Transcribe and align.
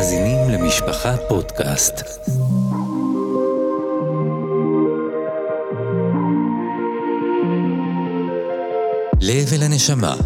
מאזינים 0.00 0.50
למשפחה 0.50 1.16
פודקאסט. 1.28 1.94
לב 9.20 9.52
אל 9.52 9.62
הנשמה, 9.62 10.16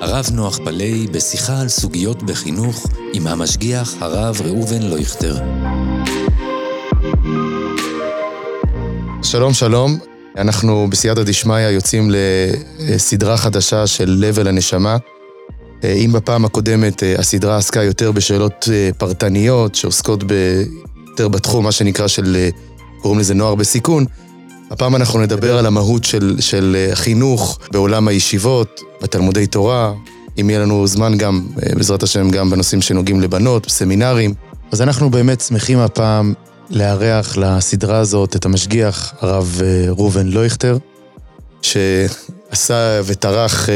הרב 0.00 0.26
נוח 0.32 0.58
פלאי 0.64 1.06
בשיחה 1.06 1.60
על 1.60 1.68
סוגיות 1.68 2.22
בחינוך 2.22 2.86
עם 3.12 3.26
המשגיח 3.26 3.94
הרב 4.00 4.40
ראובן 4.44 4.82
לויכטר. 4.82 5.36
שלום 9.22 9.54
שלום, 9.54 9.98
אנחנו 10.36 10.86
בסייעתא 10.90 11.22
דשמיא 11.22 11.68
יוצאים 11.68 12.10
לסדרה 12.78 13.36
חדשה 13.36 13.86
של 13.86 14.16
לב 14.18 14.38
אל 14.38 14.48
הנשמה. 14.48 14.96
אם 15.84 16.12
בפעם 16.12 16.44
הקודמת 16.44 17.02
אה, 17.02 17.14
הסדרה 17.18 17.56
עסקה 17.56 17.82
יותר 17.82 18.12
בשאלות 18.12 18.68
אה, 18.72 18.90
פרטניות, 18.98 19.74
שעוסקות. 19.74 20.24
יותר 21.10 21.28
בתחום, 21.28 21.64
מה 21.64 21.72
שנקרא 21.72 22.08
של, 22.08 22.36
אה, 22.36 22.48
קוראים 23.02 23.20
לזה 23.20 23.34
נוער 23.34 23.54
בסיכון, 23.54 24.04
הפעם 24.70 24.96
אנחנו 24.96 25.20
נדבר 25.20 25.58
על 25.58 25.66
המהות 25.66 26.04
של, 26.04 26.36
של 26.40 26.90
חינוך 26.94 27.58
בעולם 27.72 28.08
הישיבות, 28.08 28.80
בתלמודי 29.02 29.46
תורה, 29.46 29.92
אם 30.40 30.50
יהיה 30.50 30.60
לנו 30.60 30.86
זמן 30.86 31.18
גם, 31.18 31.46
בעזרת 31.76 32.02
השם, 32.02 32.30
גם 32.30 32.50
בנושאים 32.50 32.82
שנוגעים 32.82 33.20
לבנות, 33.20 33.68
סמינרים. 33.68 34.34
אז 34.72 34.82
אנחנו 34.82 35.10
באמת 35.10 35.40
שמחים 35.40 35.78
הפעם 35.78 36.34
לארח 36.70 37.36
לסדרה 37.36 37.98
הזאת 37.98 38.36
את 38.36 38.44
המשגיח, 38.44 39.14
הרב 39.20 39.60
ראובן 39.88 40.26
לויכטר, 40.26 40.78
שעשה 41.62 43.00
וטרח 43.04 43.68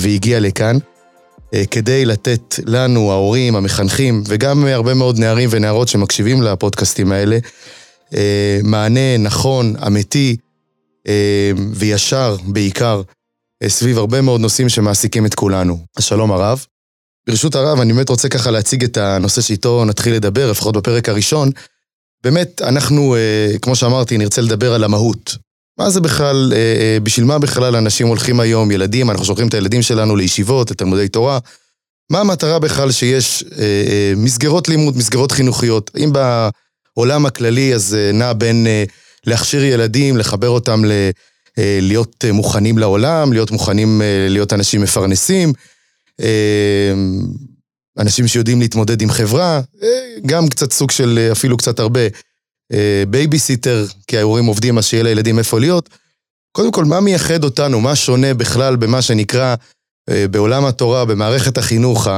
והגיע 0.00 0.40
לכאן. 0.40 0.76
אה, 1.54 1.66
כדי 1.70 2.04
לתת 2.04 2.54
לנו, 2.66 3.12
ההורים, 3.12 3.56
המחנכים, 3.56 4.22
וגם 4.26 4.66
הרבה 4.66 4.94
מאוד 4.94 5.18
נערים 5.18 5.48
ונערות 5.52 5.88
שמקשיבים 5.88 6.42
לפודקאסטים 6.42 7.12
האלה, 7.12 7.38
אה, 8.14 8.60
מענה 8.64 9.16
נכון, 9.18 9.74
אמיתי 9.86 10.36
אה, 11.08 11.52
וישר 11.72 12.36
בעיקר, 12.44 13.02
סביב 13.66 13.98
הרבה 13.98 14.20
מאוד 14.20 14.40
נושאים 14.40 14.68
שמעסיקים 14.68 15.26
את 15.26 15.34
כולנו. 15.34 15.78
אז 15.96 16.04
שלום 16.04 16.32
הרב. 16.32 16.64
ברשות 17.26 17.54
הרב, 17.54 17.80
אני 17.80 17.92
באמת 17.92 18.08
רוצה 18.08 18.28
ככה 18.28 18.50
להציג 18.50 18.84
את 18.84 18.96
הנושא 18.96 19.40
שאיתו 19.40 19.84
נתחיל 19.84 20.14
לדבר, 20.14 20.50
לפחות 20.50 20.76
בפרק 20.76 21.08
הראשון. 21.08 21.50
באמת, 22.24 22.62
אנחנו, 22.62 23.16
כמו 23.62 23.76
שאמרתי, 23.76 24.18
נרצה 24.18 24.40
לדבר 24.40 24.74
על 24.74 24.84
המהות. 24.84 25.36
מה 25.78 25.90
זה 25.90 26.00
בכלל, 26.00 26.52
אה, 26.52 26.58
אה, 26.58 27.00
בשביל 27.02 27.26
מה 27.26 27.38
בכלל 27.38 27.76
אנשים 27.76 28.06
הולכים 28.06 28.40
היום, 28.40 28.70
ילדים, 28.70 29.10
אנחנו 29.10 29.24
שולחים 29.24 29.48
את 29.48 29.54
הילדים 29.54 29.82
שלנו 29.82 30.16
לישיבות, 30.16 30.70
לתלמודי 30.70 31.08
תורה. 31.08 31.38
מה 32.10 32.20
המטרה 32.20 32.58
בכלל 32.58 32.90
שיש 32.90 33.44
אה, 33.58 34.12
מסגרות 34.16 34.68
לימוד, 34.68 34.96
מסגרות 34.96 35.32
חינוכיות? 35.32 35.90
אם 35.96 36.12
בעולם 36.96 37.26
הכללי 37.26 37.74
אז 37.74 37.96
נע 38.14 38.32
בין 38.32 38.66
להכשיר 39.26 39.64
ילדים, 39.64 40.16
לחבר 40.16 40.48
אותם 40.48 40.84
ל... 40.84 40.92
להיות 41.80 42.24
מוכנים 42.32 42.78
לעולם, 42.78 43.32
להיות 43.32 43.50
מוכנים 43.50 44.02
להיות 44.28 44.52
אנשים 44.52 44.80
מפרנסים, 44.80 45.52
אנשים 47.98 48.28
שיודעים 48.28 48.60
להתמודד 48.60 49.02
עם 49.02 49.10
חברה, 49.10 49.60
גם 50.26 50.48
קצת 50.48 50.72
סוג 50.72 50.90
של, 50.90 51.28
אפילו 51.32 51.56
קצת 51.56 51.78
הרבה, 51.78 52.00
בייביסיטר, 53.08 53.86
כי 54.06 54.18
ההורים 54.18 54.46
עובדים 54.46 54.78
אז 54.78 54.84
שיהיה 54.84 55.02
לילדים 55.02 55.38
איפה 55.38 55.60
להיות. 55.60 55.88
קודם 56.52 56.72
כל, 56.72 56.84
מה 56.84 57.00
מייחד 57.00 57.44
אותנו? 57.44 57.80
מה 57.80 57.96
שונה 57.96 58.34
בכלל 58.34 58.76
במה 58.76 59.02
שנקרא 59.02 59.54
אה, 60.10 60.28
בעולם 60.30 60.64
התורה, 60.64 61.04
במערכת 61.04 61.58
החינוך 61.58 62.08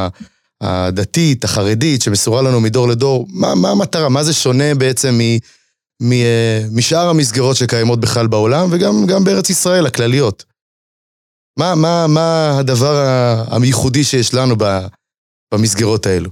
הדתית, 0.61 1.45
החרדית, 1.45 2.03
שמסורה 2.03 2.43
לנו 2.43 2.61
מדור 2.61 2.89
לדור? 2.89 3.27
מה, 3.31 3.55
מה 3.55 3.71
המטרה? 3.71 4.09
מה 4.09 4.25
זה 4.25 4.33
שונה 4.33 4.75
בעצם 4.75 5.19
אה, 6.13 6.65
משאר 6.73 7.09
המסגרות 7.09 7.57
שקיימות 7.57 8.01
בכלל 8.01 8.27
בעולם, 8.27 8.69
וגם 8.73 9.25
בארץ 9.25 9.51
ישראל, 9.51 9.87
הכלליות? 9.87 10.45
מה, 11.59 11.75
מה, 11.75 12.07
מה 12.07 12.59
הדבר 12.59 12.95
הייחודי 13.51 14.05
שיש 14.05 14.35
לנו 14.35 14.55
במסגרות 15.55 16.07
האלו? 16.07 16.31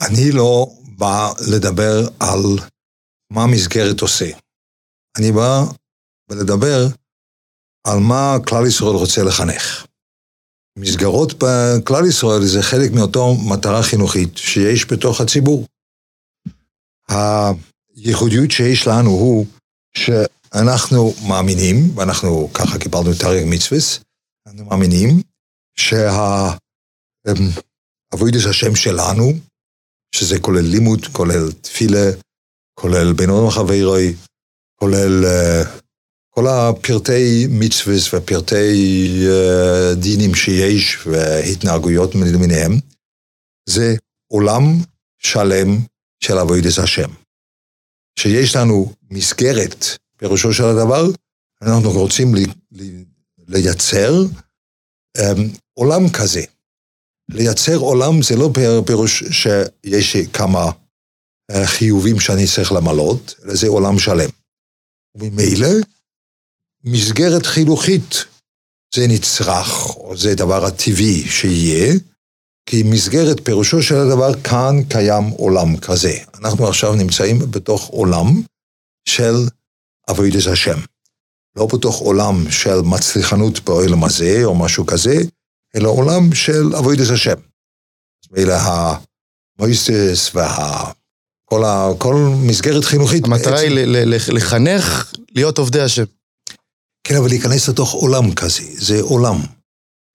אני 0.00 0.32
לא 0.32 0.66
בא 0.98 1.32
לדבר 1.48 2.08
על 2.20 2.58
מה 3.34 3.42
המסגרת 3.42 4.00
עושה. 4.00 4.30
אני 5.18 5.32
בא 5.32 5.64
לדבר 6.30 6.86
על 7.86 7.98
מה 7.98 8.36
כלל 8.48 8.66
ישראל 8.66 8.94
רוצה 8.94 9.22
לחנך. 9.22 9.86
מסגרות 10.78 11.34
בכלל 11.38 12.06
ישראל 12.08 12.44
זה 12.44 12.62
חלק 12.62 12.90
מאותו 12.94 13.34
מטרה 13.34 13.82
חינוכית 13.82 14.36
שיש 14.36 14.86
בתוך 14.92 15.20
הציבור. 15.20 15.66
הייחודיות 17.08 18.50
שיש 18.50 18.86
לנו 18.86 19.10
הוא 19.10 19.46
שאנחנו 19.96 21.14
מאמינים, 21.28 21.98
ואנחנו 21.98 22.52
ככה 22.52 22.78
קיבלנו 22.78 23.12
את 23.12 23.16
תרי"ג 23.20 23.44
מצווה, 23.46 23.78
אנחנו 24.46 24.64
מאמינים 24.64 25.22
שהאבוידס 25.76 26.56
השם 28.50 28.76
שלנו, 28.76 29.32
שזה 30.14 30.40
כולל 30.40 30.64
לימוד, 30.64 31.06
כולל 31.12 31.52
תפילה, 31.52 32.10
כולל 32.74 33.12
עולם 33.12 33.50
חברוי, 33.50 34.14
כולל 34.74 35.24
uh, 35.24 35.68
כל 36.30 36.46
הפרטי 36.46 37.46
מצווה 37.50 37.96
ופרטי 38.12 39.08
uh, 39.28 39.94
דינים 39.94 40.34
שיש 40.34 41.06
והתנהגויות 41.06 42.14
למיניהם, 42.14 42.72
זה 43.68 43.94
עולם 44.32 44.62
שלם 45.18 45.78
של 46.20 46.38
אבוידס 46.38 46.78
השם. 46.78 47.10
שיש 48.18 48.56
לנו 48.56 48.92
מסגרת, 49.10 49.84
פירושו 50.16 50.52
של 50.52 50.64
הדבר, 50.64 51.04
אנחנו 51.62 51.90
רוצים 51.90 52.34
לי, 52.34 52.46
לי, 52.72 53.04
לייצר 53.48 54.12
um, 55.18 55.40
עולם 55.74 56.08
כזה. 56.08 56.42
לייצר 57.28 57.76
עולם 57.76 58.22
זה 58.22 58.36
לא 58.36 58.50
פירוש 58.86 59.24
שיש 59.30 60.16
כמה 60.32 60.70
חיובים 61.64 62.20
שאני 62.20 62.46
צריך 62.46 62.72
למלות, 62.72 63.34
אלא 63.44 63.54
זה 63.54 63.68
עולם 63.68 63.98
שלם. 63.98 64.30
וממילא, 65.16 65.68
מסגרת 66.84 67.46
חינוכית 67.46 68.14
זה 68.94 69.06
נצרך, 69.08 69.96
או 69.96 70.16
זה 70.16 70.34
דבר 70.34 70.64
הטבעי 70.64 71.28
שיהיה, 71.28 71.94
כי 72.68 72.82
מסגרת 72.82 73.44
פירושו 73.44 73.82
של 73.82 73.94
הדבר, 73.94 74.42
כאן 74.42 74.74
קיים 74.88 75.24
עולם 75.24 75.76
כזה. 75.76 76.18
אנחנו 76.34 76.68
עכשיו 76.68 76.94
נמצאים 76.94 77.38
בתוך 77.50 77.88
עולם 77.88 78.42
של 79.08 79.34
אבוידס 80.10 80.46
השם. 80.46 80.78
לא 81.56 81.66
בתוך 81.66 81.96
עולם 81.96 82.50
של 82.50 82.80
מצליחנות 82.84 83.60
בעולם 83.60 84.04
הזה, 84.04 84.40
או 84.44 84.54
משהו 84.54 84.86
כזה, 84.86 85.16
אלא 85.76 85.88
עולם 85.88 86.34
של 86.34 86.76
אבוידס 86.78 87.10
השם. 87.10 87.36
מילא 88.30 88.54
המויסטס 88.54 90.34
וה... 90.34 90.92
כל, 91.54 91.64
ה, 91.64 91.88
כל 91.98 92.14
מסגרת 92.46 92.84
חינוכית. 92.84 93.24
המטרה 93.24 93.52
בעצם... 93.52 93.66
היא 93.66 94.34
לחנך 94.34 95.12
להיות 95.34 95.58
עובדי 95.58 95.80
השם. 95.80 96.04
כן, 97.04 97.16
אבל 97.16 97.28
להיכנס 97.28 97.68
לתוך 97.68 97.92
עולם 97.92 98.34
כזה, 98.34 98.62
זה 98.72 99.00
עולם. 99.00 99.40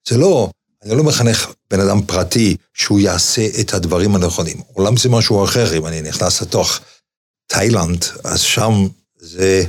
זה 0.08 0.18
לא, 0.18 0.50
אני 0.82 0.96
לא 0.96 1.04
מחנך 1.04 1.52
בן 1.70 1.80
אדם 1.80 2.02
פרטי 2.06 2.56
שהוא 2.74 3.00
יעשה 3.00 3.46
את 3.60 3.74
הדברים 3.74 4.14
הנכונים. 4.14 4.56
עולם 4.72 4.96
זה 4.96 5.08
משהו 5.08 5.44
אחר, 5.44 5.76
אם 5.78 5.86
אני 5.86 6.02
נכנס 6.02 6.42
לתוך 6.42 6.80
תאילנד, 7.46 8.04
אז 8.24 8.40
שם 8.40 8.72
זה 9.18 9.64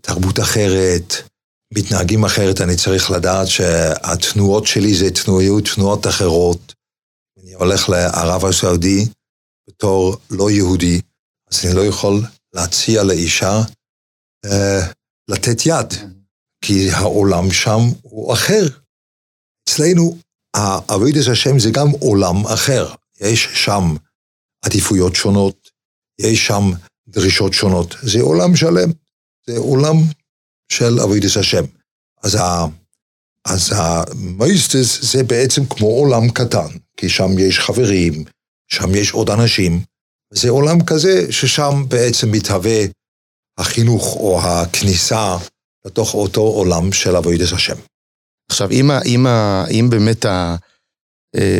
תרבות 0.00 0.40
אחרת, 0.40 1.14
מתנהגים 1.74 2.24
אחרת, 2.24 2.60
אני 2.60 2.76
צריך 2.76 3.10
לדעת 3.10 3.48
שהתנועות 3.48 4.66
שלי 4.66 4.94
זה 4.94 5.10
תנועות, 5.10 5.64
תנועות 5.74 6.06
אחרות. 6.06 6.74
אני 7.42 7.54
הולך 7.54 7.88
לערב 7.88 8.44
הסעודי, 8.44 9.06
בתור 9.70 10.16
לא 10.30 10.50
יהודי, 10.50 11.00
אז 11.50 11.66
אני 11.66 11.76
לא 11.76 11.80
יכול 11.80 12.22
להציע 12.52 13.02
לאישה 13.02 13.60
אה, 14.44 14.80
לתת 15.28 15.66
יד, 15.66 15.94
כי 16.64 16.90
העולם 16.90 17.50
שם 17.50 17.80
הוא 18.02 18.32
אחר. 18.32 18.66
אצלנו, 19.68 20.18
אבוידס 20.94 21.28
השם 21.28 21.58
זה 21.58 21.70
גם 21.70 21.90
עולם 21.90 22.46
אחר. 22.46 22.94
יש 23.20 23.48
שם 23.54 23.96
עדיפויות 24.64 25.14
שונות, 25.14 25.70
יש 26.20 26.46
שם 26.46 26.62
דרישות 27.08 27.52
שונות. 27.52 27.94
זה 28.02 28.20
עולם 28.20 28.56
שלם, 28.56 28.90
זה 29.46 29.58
עולם 29.58 29.96
של 30.72 31.00
אבוידס 31.00 31.36
השם. 31.36 31.64
אז, 32.22 32.34
ה, 32.34 32.64
אז 33.46 33.72
המויסטס 33.76 35.12
זה 35.12 35.24
בעצם 35.24 35.66
כמו 35.66 35.86
עולם 35.86 36.30
קטן, 36.30 36.78
כי 36.96 37.08
שם 37.08 37.38
יש 37.38 37.58
חברים, 37.58 38.24
שם 38.72 38.94
יש 38.94 39.12
עוד 39.12 39.30
אנשים. 39.30 39.80
זה 40.32 40.50
עולם 40.50 40.84
כזה 40.84 41.32
ששם 41.32 41.84
בעצם 41.88 42.32
מתהווה 42.32 42.84
החינוך 43.58 44.16
או 44.16 44.40
הכניסה 44.42 45.36
לתוך 45.86 46.14
אותו 46.14 46.40
עולם 46.40 46.92
של 46.92 47.16
אבוידס 47.16 47.52
השם. 47.52 47.76
עכשיו, 48.50 48.70
אם, 48.70 48.90
אם, 48.90 49.26
אם 49.70 49.86
באמת 49.90 50.26
אה, 51.36 51.58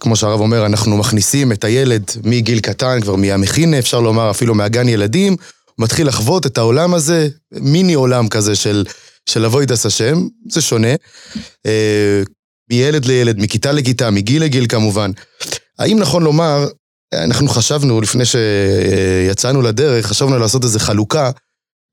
כמו 0.00 0.16
שהרב 0.16 0.40
אומר, 0.40 0.66
אנחנו 0.66 0.96
מכניסים 0.96 1.52
את 1.52 1.64
הילד 1.64 2.10
מגיל 2.24 2.60
קטן, 2.60 3.00
כבר 3.00 3.16
מהמכינה, 3.16 3.78
אפשר 3.78 4.00
לומר, 4.00 4.30
אפילו 4.30 4.54
מהגן 4.54 4.88
ילדים, 4.88 5.32
הוא 5.64 5.84
מתחיל 5.84 6.08
לחוות 6.08 6.46
את 6.46 6.58
העולם 6.58 6.94
הזה, 6.94 7.28
מיני 7.52 7.94
עולם 7.94 8.28
כזה 8.28 8.56
של, 8.56 8.84
של 9.26 9.44
אבוידס 9.44 9.86
השם, 9.86 10.28
זה 10.50 10.60
שונה. 10.60 10.94
אה, 11.66 12.22
מילד 12.70 13.04
לילד, 13.04 13.38
מכיתה 13.38 13.72
לכיתה, 13.72 14.10
מגיל 14.10 14.42
לגיל 14.42 14.66
כמובן. 14.68 15.10
האם 15.78 15.98
נכון 15.98 16.22
לומר, 16.22 16.66
אנחנו 17.14 17.48
חשבנו, 17.48 18.00
לפני 18.00 18.24
שיצאנו 18.24 19.62
לדרך, 19.62 20.06
חשבנו 20.06 20.38
לעשות 20.38 20.64
איזו 20.64 20.78
חלוקה, 20.78 21.30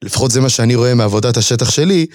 לפחות 0.03 0.31
זה 0.31 0.41
מה 0.41 0.49
שאני 0.49 0.75
רואה 0.75 0.95
מעבודת 0.95 1.37
השטח 1.37 1.69
שלי, 1.69 2.05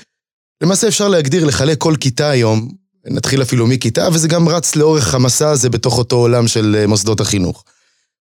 למעשה 0.63 0.89
אפשר 0.89 1.09
להגדיר, 1.09 1.45
לחלק 1.45 1.79
כל 1.79 1.95
כיתה 2.01 2.31
היום, 2.31 2.69
נתחיל 3.05 3.43
אפילו 3.43 3.67
מכיתה, 3.67 4.09
וזה 4.13 4.29
גם 4.29 4.49
רץ 4.49 4.77
לאורך 4.77 5.15
המסע 5.15 5.51
הזה 5.51 5.71
בתוך 5.71 5.99
אותו 5.99 6.17
עולם 6.17 6.49
של 6.49 6.77
אה, 6.79 6.87
מוסדות 6.87 7.21
החינוך. 7.21 7.65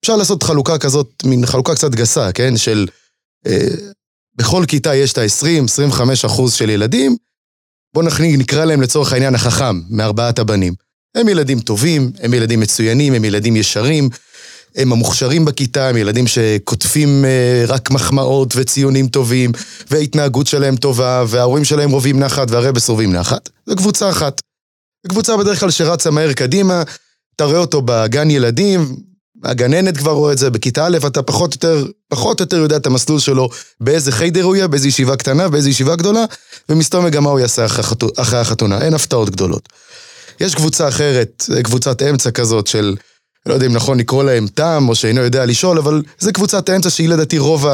אפשר 0.00 0.17
לעשות 0.17 0.43
חלוקה 0.43 0.79
כזאת, 0.79 1.23
מין 1.25 1.47
חלוקה 1.47 1.75
קצת 1.75 1.94
גסה, 1.94 2.32
כן? 2.32 2.56
של... 2.56 2.87
אה, 3.47 3.69
בכל 4.37 4.64
כיתה 4.69 4.94
יש 4.94 5.12
את 5.12 5.19
ה-20-25 5.19 6.26
אחוז 6.26 6.52
של 6.52 6.70
ילדים, 6.70 7.17
בואו 7.94 8.06
נקרא 8.20 8.64
להם 8.64 8.82
לצורך 8.82 9.12
העניין 9.12 9.35
החכם, 9.35 9.81
מארבעת 9.90 10.38
הבנים. 10.38 10.75
הם 11.14 11.28
ילדים 11.28 11.61
טובים, 11.61 12.11
הם 12.20 12.34
ילדים 12.34 12.61
מצוינים, 12.61 13.14
הם 13.14 13.25
ילדים 13.25 13.56
ישרים, 13.56 14.08
הם 14.76 14.93
המוכשרים 14.93 15.44
בכיתה, 15.44 15.88
הם 15.88 15.96
ילדים 15.96 16.26
שקוטפים 16.26 17.25
אה, 17.25 17.64
רק 17.69 17.90
מחמאות 17.90 18.52
וציונים 18.56 19.08
טובים, 19.08 19.52
וההתנהגות 19.90 20.46
שלהם 20.46 20.76
טובה, 20.76 21.25
וההורים 21.28 21.64
שלהם 21.64 21.90
רובים 21.90 22.19
נחת 22.19 22.50
והרבה 22.50 22.81
סורבים 22.81 23.12
נחת. 23.12 23.50
זו 23.66 23.76
קבוצה 23.76 24.11
אחת. 24.11 24.40
קבוצה 25.08 25.37
בדרך 25.37 25.61
כלל 25.61 25.70
שרצה 25.70 26.11
מהר 26.11 26.32
קדימה, 26.32 26.82
אתה 27.37 27.44
רואה 27.44 27.58
אותו 27.58 27.82
בגן 27.84 28.31
ילדים, 28.31 28.96
הגננת 29.44 29.96
כבר 29.96 30.12
רואה 30.12 30.32
את 30.32 30.38
זה, 30.38 30.50
בכיתה 30.50 30.87
א' 30.87 30.99
אתה 31.06 31.22
פחות 31.22 31.50
או 31.50 31.69
יותר, 31.69 31.87
פחות 32.08 32.40
יותר 32.40 32.56
יודע 32.56 32.76
את 32.76 32.87
המסלול 32.87 33.19
שלו, 33.20 33.49
באיזה 33.81 34.12
חיידר 34.12 34.43
הוא 34.43 34.56
יהיה, 34.56 34.69
באיזה 34.69 34.88
ישיבה 34.88 35.16
קטנה, 35.16 35.49
באיזה 35.49 35.70
ישיבה 35.70 35.96
גדולה, 35.96 36.25
ומסתום 36.69 37.08
גם 37.08 37.25
מה 37.25 37.31
הוא 37.31 37.40
יעשה 37.40 37.66
אחרי 38.16 38.38
החתונה, 38.38 38.81
אין 38.81 38.94
הפתעות 38.94 39.31
גדולות. 39.31 39.69
יש 40.40 40.54
קבוצה 40.54 40.88
אחרת, 40.88 41.44
קבוצת 41.64 42.02
אמצע 42.02 42.31
כזאת 42.31 42.66
של, 42.66 42.96
לא 43.46 43.54
יודע 43.54 43.66
אם 43.66 43.72
נכון 43.72 43.98
לקרוא 44.00 44.25
להם 44.25 44.46
תם, 44.46 44.86
או 44.88 44.94
שאינו 44.94 45.20
יודע 45.20 45.46
לשאול, 45.46 45.78
אבל 45.78 46.02
זה 46.19 46.32
קבוצת 46.32 46.70
אמצע 46.70 46.90
שהיא 46.90 47.08
לדעתי 47.08 47.38
רוב 47.38 47.66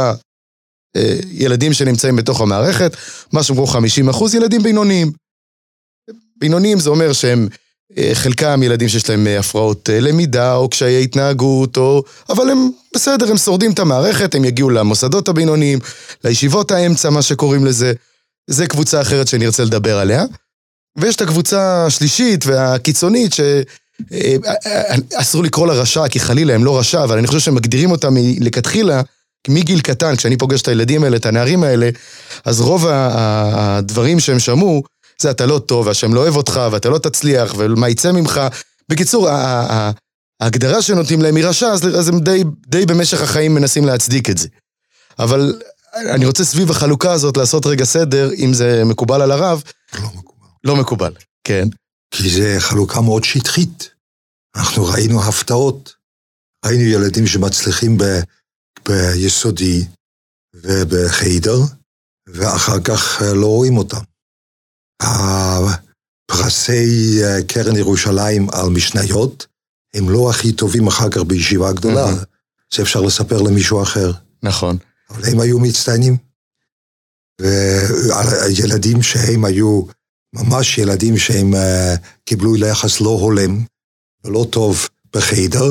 הילדים 0.94 1.72
שנמצאים 1.72 2.16
בתוך 2.16 2.40
המערכת, 2.40 2.96
משהו 3.32 3.54
כמו 3.54 3.66
50 3.66 4.08
אחוז 4.08 4.34
ילדים 4.34 4.62
בינוניים. 4.62 5.12
בינוניים 6.36 6.78
זה 6.78 6.90
אומר 6.90 7.12
שהם, 7.12 7.48
אה, 7.98 8.10
חלקם 8.14 8.62
ילדים 8.62 8.88
שיש 8.88 9.10
להם 9.10 9.26
אה, 9.26 9.38
הפרעות 9.38 9.90
אה, 9.90 10.00
למידה 10.00 10.54
או 10.54 10.68
קשיי 10.68 11.02
התנהגות, 11.02 11.76
או... 11.76 12.02
אבל 12.28 12.50
הם 12.50 12.70
בסדר, 12.94 13.30
הם 13.30 13.36
שורדים 13.36 13.72
את 13.72 13.78
המערכת, 13.78 14.34
הם 14.34 14.44
יגיעו 14.44 14.70
למוסדות 14.70 15.28
הבינוניים, 15.28 15.78
לישיבות 16.24 16.70
האמצע, 16.70 17.10
מה 17.10 17.22
שקוראים 17.22 17.66
לזה. 17.66 17.92
זה 18.46 18.66
קבוצה 18.66 19.00
אחרת 19.00 19.28
שאני 19.28 19.46
ארצה 19.46 19.64
לדבר 19.64 19.98
עליה. 19.98 20.24
ויש 20.96 21.16
את 21.16 21.20
הקבוצה 21.20 21.86
השלישית 21.86 22.46
והקיצונית, 22.46 23.32
שאסור 23.34 25.42
לקרוא 25.42 25.66
לה 25.66 25.72
רשע, 25.72 26.08
כי 26.08 26.20
חלילה 26.20 26.54
הם 26.54 26.64
לא 26.64 26.78
רשע, 26.78 27.04
אבל 27.04 27.18
אני 27.18 27.26
חושב 27.26 27.40
שמגדירים 27.40 27.90
אותה 27.90 28.08
מלכתחילה, 28.10 29.02
מגיל 29.48 29.80
קטן, 29.80 30.16
כשאני 30.16 30.36
פוגש 30.36 30.62
את 30.62 30.68
הילדים 30.68 31.04
האלה, 31.04 31.16
את 31.16 31.26
הנערים 31.26 31.64
האלה, 31.64 31.90
אז 32.44 32.60
רוב 32.60 32.86
הדברים 32.88 34.20
שהם 34.20 34.38
שמעו, 34.38 34.82
זה 35.20 35.30
אתה 35.30 35.46
לא 35.46 35.58
טוב, 35.58 35.86
והשם 35.86 36.14
לא 36.14 36.20
אוהב 36.20 36.36
אותך, 36.36 36.60
ואתה 36.72 36.88
לא 36.88 36.98
תצליח, 36.98 37.54
ומה 37.56 37.88
יצא 37.88 38.12
ממך. 38.12 38.40
בקיצור, 38.88 39.28
ההגדרה 40.40 40.82
שנותנים 40.82 41.22
להם 41.22 41.36
היא 41.36 41.44
רשע, 41.44 41.68
אז 41.68 42.08
הם 42.08 42.20
די, 42.20 42.44
די 42.66 42.86
במשך 42.86 43.22
החיים 43.22 43.54
מנסים 43.54 43.84
להצדיק 43.84 44.30
את 44.30 44.38
זה. 44.38 44.48
אבל 45.18 45.58
אני 45.96 46.26
רוצה 46.26 46.44
סביב 46.44 46.70
החלוקה 46.70 47.12
הזאת 47.12 47.36
לעשות 47.36 47.66
רגע 47.66 47.84
סדר, 47.84 48.30
אם 48.38 48.52
זה 48.52 48.82
מקובל 48.84 49.22
על 49.22 49.30
הרב. 49.30 49.62
לא 49.94 50.00
מקובל. 50.00 50.29
לא 50.64 50.76
מקובל, 50.76 51.12
כן. 51.44 51.68
כי 52.10 52.30
זה 52.30 52.56
חלוקה 52.58 53.00
מאוד 53.00 53.24
שטחית. 53.24 53.90
אנחנו 54.56 54.84
ראינו 54.84 55.22
הפתעות. 55.22 55.94
ראינו 56.66 56.82
ילדים 56.82 57.26
שמצליחים 57.26 57.98
ב, 57.98 58.04
ביסודי 58.88 59.84
ובחיידר, 60.54 61.58
ואחר 62.28 62.80
כך 62.84 63.22
אה, 63.22 63.34
לא 63.34 63.46
רואים 63.46 63.76
אותם. 63.76 64.00
הפרסי 66.30 67.20
אה, 67.24 67.42
קרן 67.48 67.76
ירושלים 67.76 68.50
על 68.50 68.68
משניות 68.68 69.46
הם 69.94 70.10
לא 70.10 70.30
הכי 70.30 70.52
טובים 70.52 70.86
אחר 70.86 71.10
כך 71.10 71.20
בישיבה 71.20 71.72
גדולה. 71.72 72.06
זה 72.74 72.82
אפשר 72.82 73.00
לספר 73.00 73.42
למישהו 73.42 73.82
אחר. 73.82 74.12
נכון. 74.42 74.76
אבל 75.10 75.28
הם 75.28 75.40
היו 75.40 75.58
מצטיינים. 75.58 76.16
והילדים 77.40 79.02
שהם 79.02 79.44
היו 79.44 79.82
ממש 80.34 80.78
ילדים 80.78 81.18
שהם 81.18 81.54
uh, 81.54 81.98
קיבלו 82.24 82.54
ליחס 82.54 83.00
לא 83.00 83.08
הולם 83.08 83.64
ולא 84.24 84.46
טוב 84.50 84.88
בחיידר, 85.14 85.70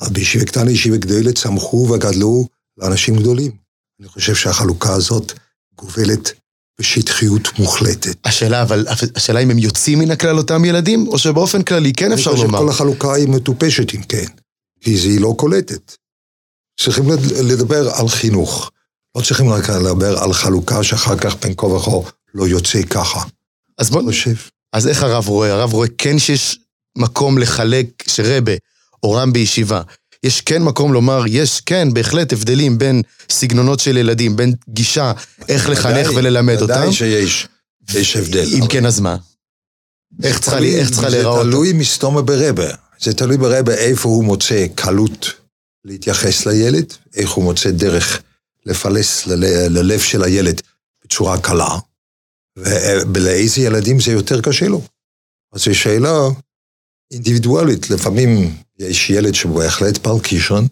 אז 0.00 0.10
בישיבה 0.10 0.44
קטנה, 0.44 0.70
ישיבה 0.70 0.96
גדולה, 0.96 1.32
צמחו 1.32 1.88
וגדלו 1.90 2.46
לאנשים 2.76 3.16
גדולים. 3.16 3.52
אני 4.00 4.08
חושב 4.08 4.34
שהחלוקה 4.34 4.92
הזאת 4.92 5.32
גובלת 5.76 6.32
בשטחיות 6.80 7.58
מוחלטת. 7.58 8.16
השאלה, 8.24 8.62
אבל, 8.62 8.86
השאלה 9.16 9.40
אם 9.40 9.50
הם 9.50 9.58
יוצאים 9.58 9.98
מן 9.98 10.10
הכלל 10.10 10.38
אותם 10.38 10.64
ילדים, 10.64 11.08
או 11.08 11.18
שבאופן 11.18 11.62
כללי 11.62 11.92
כן 11.92 12.12
אפשר 12.12 12.30
לומר? 12.30 12.42
אני 12.44 12.50
חושב 12.50 12.58
שכל 12.58 12.68
החלוקה 12.68 13.14
היא 13.14 13.28
מטופשת 13.28 13.94
אם 13.94 14.02
כן, 14.02 14.26
כי 14.80 14.90
היא 14.90 15.20
לא 15.20 15.34
קולטת. 15.38 15.96
צריכים 16.80 17.04
לדבר 17.42 17.90
על 17.90 18.08
חינוך. 18.08 18.70
לא 19.16 19.22
צריכים 19.22 19.48
רק 19.48 19.70
לדבר 19.70 20.18
על 20.18 20.32
חלוקה 20.32 20.82
שאחר 20.82 21.18
כך 21.18 21.36
בין 21.42 21.54
כה 21.56 21.66
וכה 21.66 22.10
לא 22.34 22.48
יוצא 22.48 22.82
ככה. 22.82 23.24
אז 23.78 23.90
בוא... 23.90 24.02
חושב. 24.02 24.34
אז 24.72 24.88
איך 24.88 25.02
הרב 25.02 25.28
רואה? 25.28 25.52
הרב 25.52 25.72
רואה 25.72 25.88
כן 25.98 26.18
שיש 26.18 26.58
מקום 26.98 27.38
לחלק, 27.38 27.86
שרבה, 28.06 28.52
או 29.02 29.12
רם 29.12 29.32
בישיבה, 29.32 29.82
יש 30.22 30.40
כן 30.40 30.62
מקום 30.62 30.92
לומר, 30.92 31.24
יש 31.28 31.60
כן 31.60 31.88
בהחלט 31.92 32.32
הבדלים 32.32 32.78
בין 32.78 33.02
סגנונות 33.30 33.80
של 33.80 33.96
ילדים, 33.96 34.36
בין 34.36 34.54
גישה, 34.68 35.12
איך 35.48 35.68
לחנך 35.68 36.10
וללמד 36.14 36.62
אותם. 36.62 36.74
ודאי 36.74 36.92
שיש, 36.92 37.48
יש 37.94 38.16
הבדל. 38.16 38.48
אם 38.54 38.66
כן, 38.66 38.86
אז 38.86 39.00
מה? 39.00 39.16
איך 40.22 40.40
צריכה 40.40 40.60
להיראות? 41.08 41.44
זה 41.44 41.50
תלוי 41.50 41.72
מסתומה 41.72 42.22
ברבה. 42.22 42.68
זה 43.00 43.14
תלוי 43.14 43.36
ברבה 43.36 43.74
איפה 43.74 44.08
הוא 44.08 44.24
מוצא 44.24 44.66
קלות 44.74 45.32
להתייחס 45.84 46.46
לילד, 46.46 46.94
איך 47.14 47.30
הוא 47.30 47.44
מוצא 47.44 47.70
דרך 47.70 48.22
לפלס 48.66 49.26
ללב 49.70 50.00
של 50.00 50.22
הילד 50.22 50.62
בצורה 51.04 51.38
קלה, 51.38 51.78
ולאיזה 53.14 53.60
ילדים 53.60 54.00
זה 54.00 54.12
יותר 54.12 54.40
קשה 54.40 54.68
לו. 54.68 54.82
אז 55.52 55.60
זו 55.60 55.74
שאלה 55.74 56.28
אינדיבידואלית, 57.12 57.90
לפעמים 57.90 58.54
יש 58.78 59.10
ילד 59.10 59.34
שהוא 59.34 59.54
בהחלט 59.54 60.06
בעל 60.06 60.20
קישון, 60.20 60.66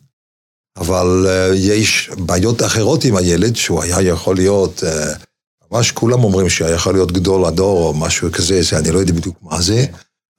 אבל 0.77 1.27
uh, 1.27 1.55
יש 1.55 2.11
בעיות 2.19 2.63
אחרות 2.63 3.05
עם 3.05 3.17
הילד, 3.17 3.57
שהוא 3.57 3.83
היה 3.83 4.03
יכול 4.03 4.37
להיות, 4.37 4.83
uh, 4.83 5.25
ממש 5.71 5.93
כולם 5.93 6.25
אומרים 6.25 6.49
שהוא 6.49 6.69
יכול 6.69 6.95
להיות 6.95 7.13
גדול 7.13 7.45
הדור 7.45 7.89
או 7.89 7.95
משהו 7.95 8.33
כזה, 8.33 8.63
זה 8.63 8.79
אני 8.79 8.91
לא 8.91 8.99
יודע 8.99 9.13
בדיוק 9.13 9.37
מה 9.43 9.63
זה, 9.63 9.85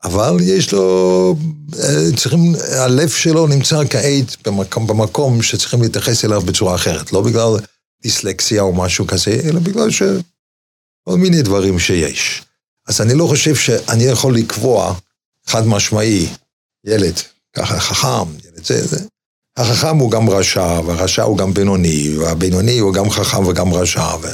אבל 0.04 0.38
יש 0.42 0.74
לו, 0.74 1.36
uh, 1.72 2.18
צריכים, 2.18 2.54
הלב 2.72 3.10
שלו 3.10 3.48
נמצא 3.48 3.82
כעת 3.90 4.48
במקום, 4.48 4.88
במקום 4.88 5.42
שצריכים 5.42 5.82
להתייחס 5.82 6.26
אליו 6.26 6.42
בצורה 6.42 6.76
אחרת, 6.76 7.14
לא 7.14 7.22
בגלל 7.22 7.50
דיסלקסיה 8.04 8.62
או 8.62 8.74
משהו 8.74 9.08
כזה, 9.08 9.40
אלא 9.44 9.60
בגלל 9.60 9.92
ש... 9.92 10.02
כל 11.08 11.18
מיני 11.18 11.42
דברים 11.42 11.80
שיש. 11.80 12.44
אז 12.88 13.02
אני 13.02 13.14
לא 13.14 13.28
חושב 13.28 13.56
שאני 13.56 14.04
יכול 14.04 14.36
לקבוע 14.36 14.94
חד 15.46 15.68
משמעי, 15.68 16.28
ילד, 16.86 17.14
ככה 17.54 17.80
חכם, 17.80 18.32
ילד 18.46 18.66
זה, 18.66 18.88
זה. 18.88 19.06
החכם 19.58 19.98
הוא 19.98 20.12
גם 20.12 20.30
רשע, 20.30 20.80
והרשע 20.86 21.24
הוא 21.24 21.38
גם 21.38 21.54
בינוני, 21.54 22.18
והבינוני 22.18 22.80
הוא 22.80 22.94
גם 22.94 23.10
חכם 23.10 23.48
וגם 23.48 23.74
רשע, 23.74 24.16
ו... 24.22 24.28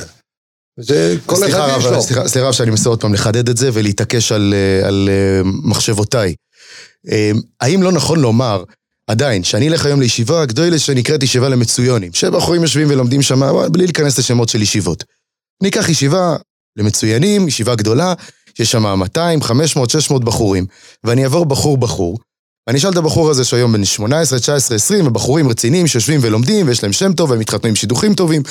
וזה 0.79 1.15
כל 1.25 1.35
אחד 1.49 1.75
יש 1.77 1.85
לו. 1.85 2.01
סליחה, 2.01 2.27
סליחה 2.27 2.53
שאני 2.53 2.69
מנסה 2.69 2.89
עוד 2.89 3.01
פעם 3.01 3.13
לחדד 3.13 3.49
את 3.49 3.57
זה 3.57 3.69
ולהתעקש 3.73 4.31
על, 4.31 4.53
אה, 4.53 4.87
על 4.87 5.09
אה, 5.11 5.41
מחשבותיי. 5.63 6.35
אה, 7.11 7.31
האם 7.61 7.83
לא 7.83 7.91
נכון 7.91 8.19
לומר, 8.19 8.63
עדיין, 9.07 9.43
שאני 9.43 9.67
אלך 9.67 9.85
היום 9.85 10.01
לישיבה 10.01 10.45
גדולה 10.45 10.79
שנקראת 10.79 11.23
ישיבה 11.23 11.49
למצויונים, 11.49 12.13
שבחורים 12.13 12.61
יושבים 12.61 12.87
ולומדים 12.89 13.21
שם, 13.21 13.41
בלי 13.71 13.85
להיכנס 13.85 14.19
לשמות 14.19 14.49
של 14.49 14.61
ישיבות. 14.61 15.03
ניקח 15.61 15.89
ישיבה 15.89 16.35
למצוינים, 16.77 17.47
ישיבה 17.47 17.75
גדולה, 17.75 18.13
יש 18.59 18.71
שם 18.71 18.99
200, 18.99 19.41
500, 19.41 19.89
600 19.89 20.23
בחורים, 20.23 20.65
ואני 21.03 21.23
אעבור 21.23 21.45
בחור-בחור, 21.45 22.19
ואני 22.67 22.79
אשאל 22.79 22.91
את 22.91 22.97
הבחור 22.97 23.29
הזה 23.29 23.43
שהיום 23.43 23.73
בן 23.73 23.85
18, 23.85 24.39
19, 24.39 24.75
20, 24.75 25.07
ובחורים 25.07 25.49
רציניים 25.49 25.87
שיושבים 25.87 26.19
ולומדים, 26.23 26.67
ויש 26.67 26.83
להם 26.83 26.93
שם 26.93 27.13
טוב, 27.13 27.29
והם 27.29 27.39
מתחתנו 27.39 27.69
עם 27.69 27.75
שידוכים 27.75 28.13
טובים, 28.13 28.43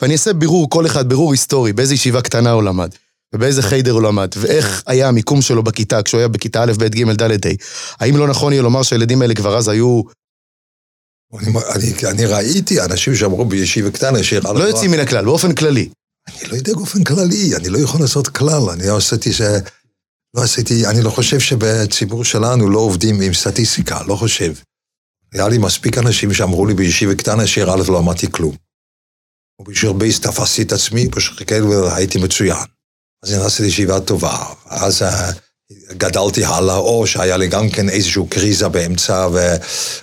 ואני 0.00 0.12
אעשה 0.12 0.32
בירור, 0.32 0.70
כל 0.70 0.86
אחד 0.86 1.08
בירור 1.08 1.32
היסטורי, 1.32 1.72
באיזה 1.72 1.94
ישיבה 1.94 2.22
קטנה 2.22 2.50
הוא 2.50 2.62
למד. 2.62 2.90
ובאיזה 3.34 3.62
חיידר 3.62 3.92
הוא 3.92 4.02
למד, 4.02 4.28
ואיך 4.36 4.82
היה 4.86 5.08
המיקום 5.08 5.42
שלו 5.42 5.62
בכיתה, 5.62 6.02
כשהוא 6.02 6.18
היה 6.18 6.28
בכיתה 6.28 6.62
א', 6.62 6.72
ב', 6.78 6.84
ג', 6.84 7.10
ד', 7.10 7.46
ה'. 7.46 7.50
האם 8.00 8.16
לא 8.16 8.28
נכון 8.28 8.52
יהיה 8.52 8.62
לומר 8.62 8.82
שהילדים 8.82 9.22
האלה 9.22 9.34
כבר 9.34 9.56
אז 9.58 9.68
היו... 9.68 10.02
אני, 11.38 11.52
אני, 11.74 11.92
אני 12.10 12.26
ראיתי 12.26 12.80
אנשים 12.80 13.14
שאמרו 13.14 13.44
בישיבה 13.44 13.90
קטנה 13.90 14.22
שיר... 14.22 14.52
לא 14.52 14.64
יוצאים 14.64 14.90
מן 14.90 14.98
הכלל, 14.98 15.24
באופן 15.24 15.54
כללי. 15.54 15.88
אני 16.28 16.50
לא 16.50 16.56
יודע 16.56 16.72
באופן 16.74 17.04
כללי, 17.04 17.56
אני 17.56 17.68
לא 17.68 17.78
יכול 17.78 18.00
לעשות 18.00 18.28
כלל, 18.28 18.70
אני 18.72 18.86
לא 18.86 18.96
עשיתי 18.96 19.32
ש... 19.32 19.40
לא 20.34 20.42
עשיתי, 20.42 20.86
אני 20.86 21.02
לא 21.02 21.10
חושב 21.10 21.40
שבציבור 21.40 22.24
שלנו 22.24 22.70
לא 22.70 22.78
עובדים 22.78 23.20
עם 23.20 23.34
סטטיסטיקה, 23.34 24.02
לא 24.06 24.16
חושב. 24.16 24.54
היה 25.32 25.48
לי 25.48 25.58
מספיק 25.58 25.98
אנשים 25.98 26.34
שאמרו 26.34 26.66
לי 26.66 26.74
בישיבה 26.74 27.14
קטנה 27.14 27.46
שיר 27.46 27.74
א' 27.74 27.82
לא 27.88 27.98
למדתי 27.98 28.32
כלום. 28.32 28.56
ובשביל 29.60 29.92
בייס 29.92 30.20
תפסתי 30.20 30.62
את 30.62 30.72
עצמי, 30.72 31.10
פשוט 31.10 31.42
כאלה 31.46 31.96
הייתי 31.96 32.18
מצוין. 32.18 32.64
אז 33.22 33.32
נכנסתי 33.32 33.62
לישיבה 33.62 34.00
טובה, 34.00 34.44
אז 34.66 35.02
uh, 35.02 35.06
גדלתי 35.92 36.44
הלאה, 36.44 36.76
או 36.76 37.06
שהיה 37.06 37.36
לי 37.36 37.48
גם 37.48 37.70
כן 37.70 37.88
איזושהי 37.88 38.22
קריזה 38.30 38.68
באמצע, 38.68 39.28
ו... 39.32 39.56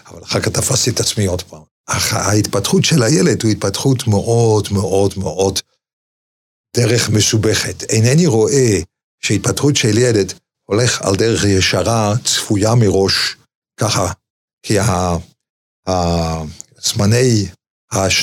אבל 0.07 0.23
אחר 0.23 0.39
כך 0.39 0.47
תפסתי 0.47 0.89
את 0.89 0.99
עצמי 0.99 1.25
עוד 1.25 1.41
פעם. 1.41 1.61
אך 1.87 2.13
ההתפתחות 2.13 2.85
של 2.85 3.03
הילד 3.03 3.43
הוא 3.43 3.51
התפתחות 3.51 4.07
מאוד 4.07 4.67
מאוד 4.71 5.13
מאוד 5.17 5.59
דרך 6.75 7.09
מסובכת. 7.09 7.83
אינני 7.83 8.27
רואה 8.27 8.79
שהתפתחות 9.19 9.75
של 9.75 9.97
ילד 9.97 10.33
הולך 10.63 11.01
על 11.01 11.15
דרך 11.15 11.43
ישרה, 11.43 12.13
צפויה 12.25 12.75
מראש, 12.75 13.35
ככה, 13.77 14.11
כי 14.63 14.77
הזמני 15.87 17.47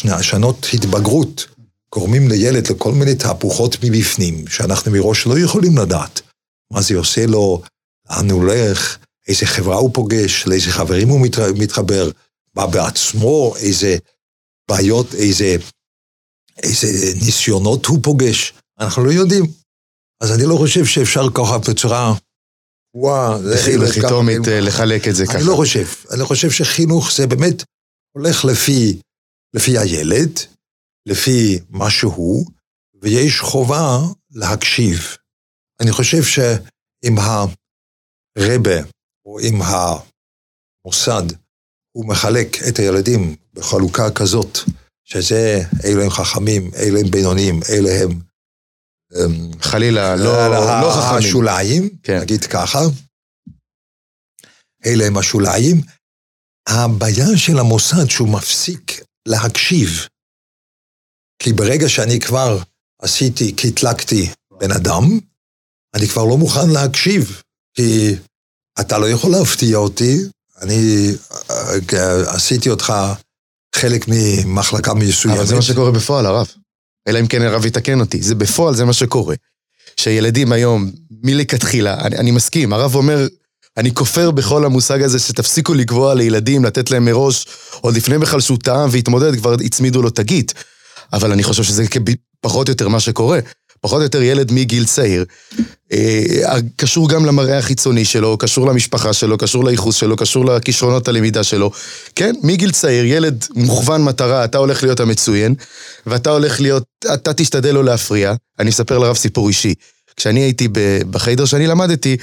השנות 0.08 0.66
התבגרות 0.74 1.46
גורמים 1.92 2.28
לילד 2.28 2.70
לכל 2.70 2.92
מיני 2.92 3.14
תהפוכות 3.14 3.76
מבפנים, 3.82 4.46
שאנחנו 4.46 4.92
מראש 4.92 5.26
לא 5.26 5.38
יכולים 5.38 5.78
לדעת. 5.78 6.20
מה 6.72 6.82
זה 6.82 6.96
עושה 6.96 7.26
לו, 7.26 7.62
לאן 8.10 8.30
הוא 8.30 8.42
הולך, 8.42 8.98
איזה 9.28 9.46
חברה 9.46 9.76
הוא 9.76 9.90
פוגש, 9.94 10.46
לאיזה 10.46 10.70
חברים 10.70 11.08
הוא 11.08 11.26
מתחבר, 11.54 12.10
מה 12.54 12.66
בעצמו, 12.66 13.54
איזה 13.56 13.96
בעיות, 14.70 15.14
איזה, 15.14 15.56
איזה 16.62 16.86
ניסיונות 17.24 17.86
הוא 17.86 17.98
פוגש, 18.02 18.54
אנחנו 18.80 19.04
לא 19.04 19.10
יודעים. 19.10 19.44
אז 20.22 20.32
אני 20.32 20.42
לא 20.46 20.56
חושב 20.56 20.84
שאפשר 20.84 21.22
ככה 21.34 21.58
בצורה... 21.58 22.14
וואו, 22.94 23.42
לחיתומית 23.78 24.40
לחלק 24.46 25.08
את 25.08 25.14
זה 25.14 25.26
ככה. 25.26 25.38
אני 25.38 25.46
לא 25.46 25.54
חושב. 25.56 25.86
אני 26.14 26.24
חושב 26.24 26.50
שחינוך 26.50 27.12
זה 27.12 27.26
באמת 27.26 27.62
הולך 28.16 28.44
לפי, 28.44 29.00
לפי 29.54 29.78
הילד, 29.78 30.30
לפי 31.06 31.58
מה 31.68 31.90
שהוא, 31.90 32.46
ויש 33.02 33.40
חובה 33.40 33.98
להקשיב. 34.30 35.16
אני 35.80 35.92
חושב 35.92 36.22
שאם 36.22 37.18
הרבה 37.18 38.80
או 39.26 39.40
אם 39.40 39.58
המוסד 39.62 41.22
הוא 41.92 42.08
מחלק 42.08 42.56
את 42.68 42.78
הילדים 42.78 43.36
בחלוקה 43.52 44.10
כזאת, 44.10 44.58
שזה, 45.10 45.62
אלה 45.84 46.04
הם 46.04 46.10
חכמים, 46.10 46.70
אלה 46.76 47.00
הם 47.00 47.10
בינוניים, 47.10 47.60
אלה 47.68 47.90
הם... 48.02 48.20
חלילה, 49.60 50.16
לא, 50.16 50.48
לא 50.82 50.90
חכמים. 50.90 51.18
השוליים, 51.18 51.88
כן. 52.02 52.20
נגיד 52.20 52.44
ככה, 52.44 52.78
אלה 54.86 55.06
הם 55.06 55.16
השוליים. 55.16 55.80
הבעיה 56.68 57.26
של 57.36 57.58
המוסד 57.58 58.10
שהוא 58.10 58.28
מפסיק 58.28 59.02
להקשיב 59.28 59.88
כי 61.42 61.52
ברגע 61.52 61.88
שאני 61.88 62.20
כבר 62.20 62.58
עשיתי, 63.02 63.52
קטלקתי 63.52 64.30
בן 64.60 64.72
אדם, 64.72 65.18
אני 65.94 66.08
כבר 66.08 66.24
לא 66.24 66.36
מוכן 66.36 66.70
להקשיב, 66.70 67.42
כי 67.74 68.14
אתה 68.80 68.98
לא 68.98 69.06
יכול 69.06 69.30
להפתיע 69.30 69.76
אותי, 69.76 70.16
אני 70.62 71.10
אה, 71.50 72.34
עשיתי 72.34 72.70
אותך 72.70 72.92
חלק 73.78 74.04
ממחלקה 74.08 74.94
מסוימת. 74.94 75.36
אבל 75.36 75.46
זה 75.46 75.54
מה 75.54 75.62
שקורה 75.62 75.90
בפועל, 75.90 76.26
הרב. 76.26 76.46
אלא 77.08 77.20
אם 77.20 77.26
כן 77.26 77.42
הרב 77.42 77.66
יתקן 77.66 78.00
אותי. 78.00 78.22
זה 78.22 78.34
בפועל, 78.34 78.74
זה 78.74 78.84
מה 78.84 78.92
שקורה. 78.92 79.34
שילדים 79.96 80.52
היום, 80.52 80.90
מלכתחילה, 81.22 82.00
אני, 82.00 82.16
אני 82.16 82.30
מסכים, 82.30 82.72
הרב 82.72 82.94
אומר, 82.94 83.26
אני 83.76 83.94
כופר 83.94 84.30
בכל 84.30 84.64
המושג 84.64 85.02
הזה 85.02 85.18
שתפסיקו 85.18 85.74
לקבוע 85.74 86.14
לילדים, 86.14 86.64
לתת 86.64 86.90
להם 86.90 87.04
מראש, 87.04 87.46
עוד 87.80 87.96
לפני 87.96 88.18
בכלל 88.18 88.40
שהוא 88.40 88.58
טעם 88.62 88.88
והתמודד, 88.92 89.36
כבר 89.36 89.56
הצמידו 89.64 90.02
לו 90.02 90.10
תגית. 90.10 90.54
אבל 91.12 91.32
אני 91.32 91.42
חושב 91.42 91.62
שזה 91.62 91.84
פחות 92.40 92.68
או 92.68 92.72
יותר 92.72 92.88
מה 92.88 93.00
שקורה. 93.00 93.38
פחות 93.80 93.98
או 93.98 94.02
יותר 94.02 94.22
ילד 94.22 94.52
מגיל 94.52 94.84
צעיר, 94.86 95.24
אה, 95.92 96.56
קשור 96.76 97.08
גם 97.08 97.26
למראה 97.26 97.58
החיצוני 97.58 98.04
שלו, 98.04 98.38
קשור 98.38 98.66
למשפחה 98.66 99.12
שלו, 99.12 99.38
קשור 99.38 99.64
לייחוס 99.64 99.96
שלו, 99.96 100.16
קשור 100.16 100.44
לכישרונות 100.44 101.08
הלמידה 101.08 101.44
שלו. 101.44 101.70
כן, 102.14 102.34
מגיל 102.42 102.70
צעיר, 102.70 103.04
ילד 103.04 103.44
מוכוון 103.54 104.04
מטרה, 104.04 104.44
אתה 104.44 104.58
הולך 104.58 104.82
להיות 104.82 105.00
המצוין, 105.00 105.54
ואתה 106.06 106.30
הולך 106.30 106.60
להיות, 106.60 106.84
אתה 107.14 107.34
תשתדל 107.34 107.74
לא 107.74 107.84
להפריע. 107.84 108.34
אני 108.58 108.70
אספר 108.70 108.98
לרב 108.98 109.16
סיפור 109.16 109.48
אישי. 109.48 109.74
כשאני 110.16 110.40
הייתי 110.40 110.68
בחיידר 111.10 111.44
שאני 111.44 111.66
למדתי, 111.66 112.16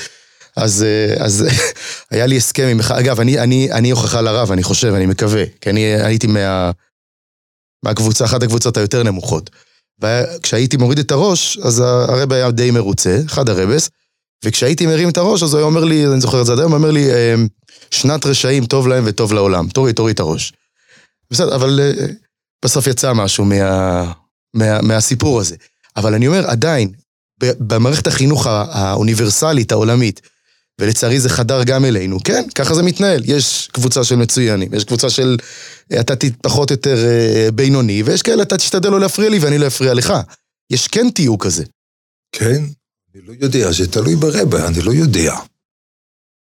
אז, 0.56 0.84
אה, 0.84 1.26
אז 1.26 1.46
היה 2.12 2.26
לי 2.26 2.38
הסכם 2.38 2.68
עם... 2.68 2.80
אגב, 3.00 3.20
אני, 3.20 3.40
אני, 3.40 3.72
אני 3.72 3.90
הוכחה 3.90 4.22
לרב, 4.22 4.52
אני 4.52 4.64
חושב, 4.64 4.94
אני 4.94 5.06
מקווה, 5.06 5.44
כי 5.62 5.70
אני 5.70 5.82
הייתי 5.82 6.28
מה... 6.28 6.72
מהקבוצה, 7.84 8.26
אחת 8.26 8.44
הקבוצות 8.44 8.78
היותר 8.78 9.04
נמוכות. 9.04 9.50
וכשהייתי 10.02 10.78
מוריד 10.78 11.00
את 11.00 11.12
הראש, 11.12 11.58
אז 11.58 11.80
הרב 11.80 12.34
היה 12.34 12.52
די 12.52 12.72
מרוצה, 12.72 13.20
אחד 13.26 13.50
הרבס, 13.50 13.90
וכשהייתי 14.46 14.86
מרים 14.86 15.10
את 15.10 15.18
הראש, 15.18 15.44
אז 15.44 15.54
הוא 15.54 15.58
היה 15.58 15.66
אומר 15.66 15.84
לי, 15.84 16.08
אני 16.08 16.22
זוכר 16.22 16.42
את 16.42 16.46
זה 16.46 16.52
עד 16.52 16.60
היום, 16.60 16.72
הוא 16.72 16.78
אומר 16.78 16.92
לי, 16.92 17.10
אמ, 17.14 17.48
שנת 17.92 18.26
רשעים 18.26 18.66
טוב 18.66 18.88
להם 18.88 19.04
וטוב 19.08 19.34
לעולם, 19.34 19.68
תוריד, 19.70 19.96
תוריד 19.96 20.14
את 20.14 20.20
הראש. 20.20 20.54
בסדר, 21.32 21.56
אבל 21.56 21.80
אה, 21.84 22.08
בסוף 22.66 22.88
יצא 22.88 23.14
משהו 23.14 23.46
מה, 23.46 24.12
מה, 24.54 24.82
מהסיפור 24.82 25.40
הזה. 25.40 25.56
אבל 25.96 26.14
אני 26.14 26.28
אומר, 26.28 26.50
עדיין, 26.50 26.92
במערכת 27.40 28.08
החינוך 28.08 28.48
האוניברסלית, 28.48 29.72
העולמית, 29.72 30.22
ולצערי 30.82 31.20
זה 31.20 31.30
חדר 31.30 31.64
גם 31.64 31.86
אלינו. 31.86 32.20
כן, 32.24 32.44
ככה 32.56 32.76
זה 32.76 32.84
מתנהל. 32.84 33.22
יש 33.26 33.70
קבוצה 33.72 34.04
של 34.04 34.16
מצוינים, 34.16 34.74
יש 34.74 34.84
קבוצה 34.84 35.10
של 35.10 35.38
אתה 36.00 36.14
פחות 36.42 36.72
יותר 36.72 36.96
אה, 37.06 37.52
בינוני, 37.52 38.04
ויש 38.04 38.22
כאלה, 38.22 38.44
אתה 38.44 38.58
תשתדל 38.58 38.90
לא 38.90 39.00
להפריע 39.00 39.30
לי 39.30 39.40
ואני 39.40 39.58
לא 39.58 39.68
אפריע 39.68 39.94
לך. 39.94 40.14
יש 40.70 40.88
כן 40.88 41.10
תיוג 41.10 41.44
כזה. 41.44 41.64
כן, 42.32 42.64
אני 43.16 43.24
לא 43.28 43.34
יודע, 43.42 43.72
זה 43.72 43.92
תלוי 43.92 44.16
ברבה, 44.16 44.68
אני 44.68 44.82
לא 44.82 44.92
יודע. 44.92 45.36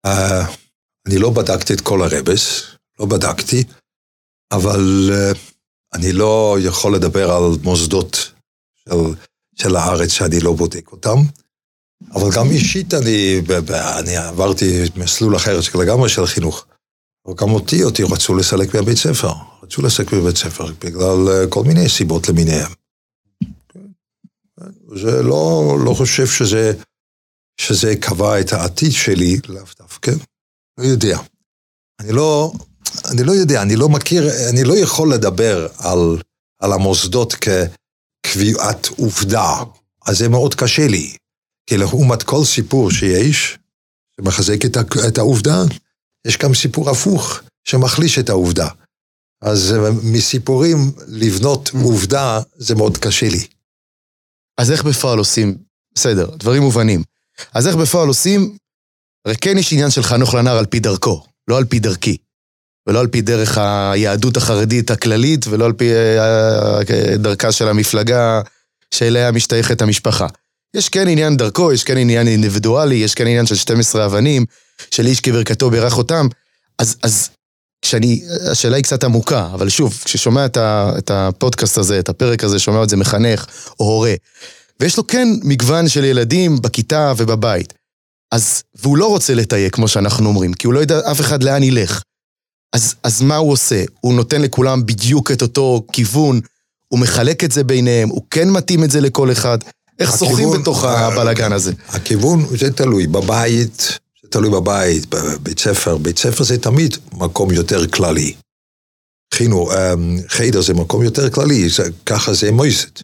Uh, 0.06 0.10
אני 1.06 1.18
לא 1.18 1.30
בדקתי 1.30 1.72
את 1.72 1.80
כל 1.80 2.02
הרבס, 2.02 2.62
לא 3.00 3.06
בדקתי, 3.06 3.64
אבל 4.52 5.10
uh, 5.10 5.38
אני 5.94 6.12
לא 6.12 6.56
יכול 6.60 6.94
לדבר 6.94 7.30
על 7.30 7.42
מוסדות 7.62 8.32
של, 8.76 8.96
של 9.54 9.76
הארץ 9.76 10.10
שאני 10.10 10.40
לא 10.40 10.52
בודק 10.52 10.92
אותם. 10.92 11.16
אבל 12.12 12.30
גם 12.36 12.50
אישית 12.50 12.94
אני, 12.94 13.40
אני 13.98 14.16
עברתי 14.16 14.82
מסלול 14.96 15.36
אחר 15.36 15.60
לגמרי 15.74 16.08
של 16.08 16.26
חינוך. 16.26 16.66
אבל 17.26 17.34
גם 17.34 17.50
אותי, 17.50 17.82
אותי 17.82 18.02
רצו 18.02 18.34
לסלק 18.34 18.74
מהבית 18.74 18.96
ספר. 18.96 19.32
רצו 19.62 19.82
לסלק 19.82 20.12
מהבית 20.12 20.36
ספר 20.36 20.66
בגלל 20.84 21.28
אה, 21.28 21.46
כל 21.48 21.64
מיני 21.64 21.88
סיבות 21.88 22.28
למיניהם. 22.28 22.72
זה 24.96 25.22
לא, 25.22 25.76
לא 25.84 25.94
חושב 25.94 26.26
שזה, 26.26 26.72
שזה 27.60 27.96
קבע 27.96 28.40
את 28.40 28.52
העתיד 28.52 28.92
שלי, 28.92 29.40
לאו 29.48 29.62
דווקא. 29.78 30.12
לא 30.78 30.84
יודע. 30.84 31.18
אני 32.00 32.12
לא, 32.12 32.52
אני 33.12 33.22
לא 33.22 33.32
יודע, 33.32 33.62
אני 33.62 33.76
לא 33.76 33.88
מכיר, 33.88 34.28
אני 34.50 34.64
לא 34.64 34.78
יכול 34.78 35.14
לדבר 35.14 35.68
על, 35.78 36.18
על 36.58 36.72
המוסדות 36.72 37.34
כקביעת 37.34 38.86
עובדה. 38.86 39.62
אז 40.06 40.18
זה 40.18 40.28
מאוד 40.28 40.54
קשה 40.54 40.86
לי. 40.86 41.16
כי 41.70 41.76
לעומת 41.76 42.22
כל 42.22 42.44
סיפור 42.44 42.90
שיש, 42.90 43.58
שמחזק 44.16 44.64
את, 44.64 44.76
את 45.08 45.18
העובדה, 45.18 45.62
יש 46.26 46.38
גם 46.38 46.54
סיפור 46.54 46.90
הפוך 46.90 47.40
שמחליש 47.64 48.18
את 48.18 48.28
העובדה. 48.28 48.68
אז 49.42 49.72
אה, 49.72 49.90
מסיפורים 50.02 50.76
לבנות 51.08 51.68
mm. 51.68 51.78
עובדה 51.84 52.40
זה 52.56 52.74
מאוד 52.74 52.98
קשה 52.98 53.28
לי. 53.28 53.46
אז 54.58 54.72
איך 54.72 54.84
בפועל 54.84 55.18
עושים? 55.18 55.58
בסדר, 55.94 56.30
דברים 56.36 56.62
מובנים. 56.62 57.02
אז 57.54 57.66
איך 57.66 57.76
בפועל 57.76 58.08
עושים? 58.08 58.56
הרי 59.24 59.36
כן 59.36 59.58
יש 59.58 59.72
עניין 59.72 59.90
של 59.90 60.02
חנוך 60.02 60.34
לנער 60.34 60.58
על 60.58 60.66
פי 60.66 60.80
דרכו, 60.80 61.26
לא 61.48 61.58
על 61.58 61.64
פי 61.64 61.78
דרכי. 61.78 62.16
ולא 62.86 63.00
על 63.00 63.06
פי 63.06 63.20
דרך 63.20 63.58
היהדות 63.58 64.36
החרדית 64.36 64.90
הכללית, 64.90 65.46
ולא 65.46 65.64
על 65.64 65.72
פי 65.72 65.92
אה, 65.92 66.78
אה, 66.78 67.16
דרכה 67.16 67.52
של 67.52 67.68
המפלגה 67.68 68.42
שאליה 68.94 69.32
משתייכת 69.32 69.82
המשפחה. 69.82 70.26
יש 70.74 70.88
כן 70.88 71.08
עניין 71.08 71.36
דרכו, 71.36 71.72
יש 71.72 71.84
כן 71.84 71.96
עניין 71.96 72.28
אינדיבידואלי, 72.28 72.94
יש 72.94 73.14
כן 73.14 73.26
עניין 73.26 73.46
של 73.46 73.54
12 73.54 74.06
אבנים, 74.06 74.44
של 74.90 75.06
איש 75.06 75.20
כברכתו 75.20 75.70
בירך 75.70 75.98
אותם. 75.98 76.26
אז, 76.78 76.96
אז 77.02 77.30
כשאני, 77.82 78.22
השאלה 78.50 78.76
היא 78.76 78.84
קצת 78.84 79.04
עמוקה, 79.04 79.48
אבל 79.54 79.68
שוב, 79.68 80.00
כששומע 80.04 80.46
את, 80.46 80.56
ה, 80.56 80.92
את 80.98 81.10
הפודקאסט 81.10 81.78
הזה, 81.78 81.98
את 81.98 82.08
הפרק 82.08 82.44
הזה, 82.44 82.58
שומע 82.58 82.82
את 82.82 82.88
זה 82.88 82.96
מחנך 82.96 83.46
או 83.80 83.84
הורה, 83.84 84.14
ויש 84.80 84.96
לו 84.96 85.06
כן 85.06 85.28
מגוון 85.42 85.88
של 85.88 86.04
ילדים 86.04 86.62
בכיתה 86.62 87.12
ובבית. 87.16 87.74
אז, 88.32 88.62
והוא 88.74 88.96
לא 88.96 89.06
רוצה 89.06 89.34
לתייק, 89.34 89.74
כמו 89.74 89.88
שאנחנו 89.88 90.28
אומרים, 90.28 90.52
כי 90.52 90.66
הוא 90.66 90.74
לא 90.74 90.78
יודע 90.78 91.00
אף 91.10 91.20
אחד 91.20 91.42
לאן 91.42 91.62
ילך. 91.62 92.02
אז, 92.72 92.94
אז 93.02 93.22
מה 93.22 93.36
הוא 93.36 93.52
עושה? 93.52 93.84
הוא 94.00 94.14
נותן 94.14 94.42
לכולם 94.42 94.86
בדיוק 94.86 95.30
את 95.30 95.42
אותו 95.42 95.82
כיוון, 95.92 96.40
הוא 96.88 97.00
מחלק 97.00 97.44
את 97.44 97.52
זה 97.52 97.64
ביניהם, 97.64 98.08
הוא 98.08 98.22
כן 98.30 98.50
מתאים 98.50 98.84
את 98.84 98.90
זה 98.90 99.00
לכל 99.00 99.32
אחד. 99.32 99.58
איך 100.00 100.18
שוחים 100.18 100.50
בתוך 100.50 100.84
הבלאגן 100.84 101.52
הזה? 101.52 101.72
הכיוון, 101.88 102.46
זה 102.58 102.72
תלוי. 102.72 103.06
בבית, 103.06 103.98
זה 104.22 104.28
תלוי 104.28 104.50
בבית, 104.50 105.06
בבית 105.14 105.58
ספר. 105.58 105.96
בית 105.96 106.18
ספר 106.18 106.44
זה 106.44 106.58
תמיד 106.58 106.96
מקום 107.12 107.50
יותר 107.50 107.86
כללי. 107.86 108.34
חינוך, 109.34 109.72
אמ, 109.72 110.18
חדר 110.28 110.60
זה 110.60 110.74
מקום 110.74 111.02
יותר 111.02 111.30
כללי, 111.30 111.68
זה, 111.68 111.82
ככה 112.06 112.34
זה 112.34 112.52
מויסט. 112.52 113.02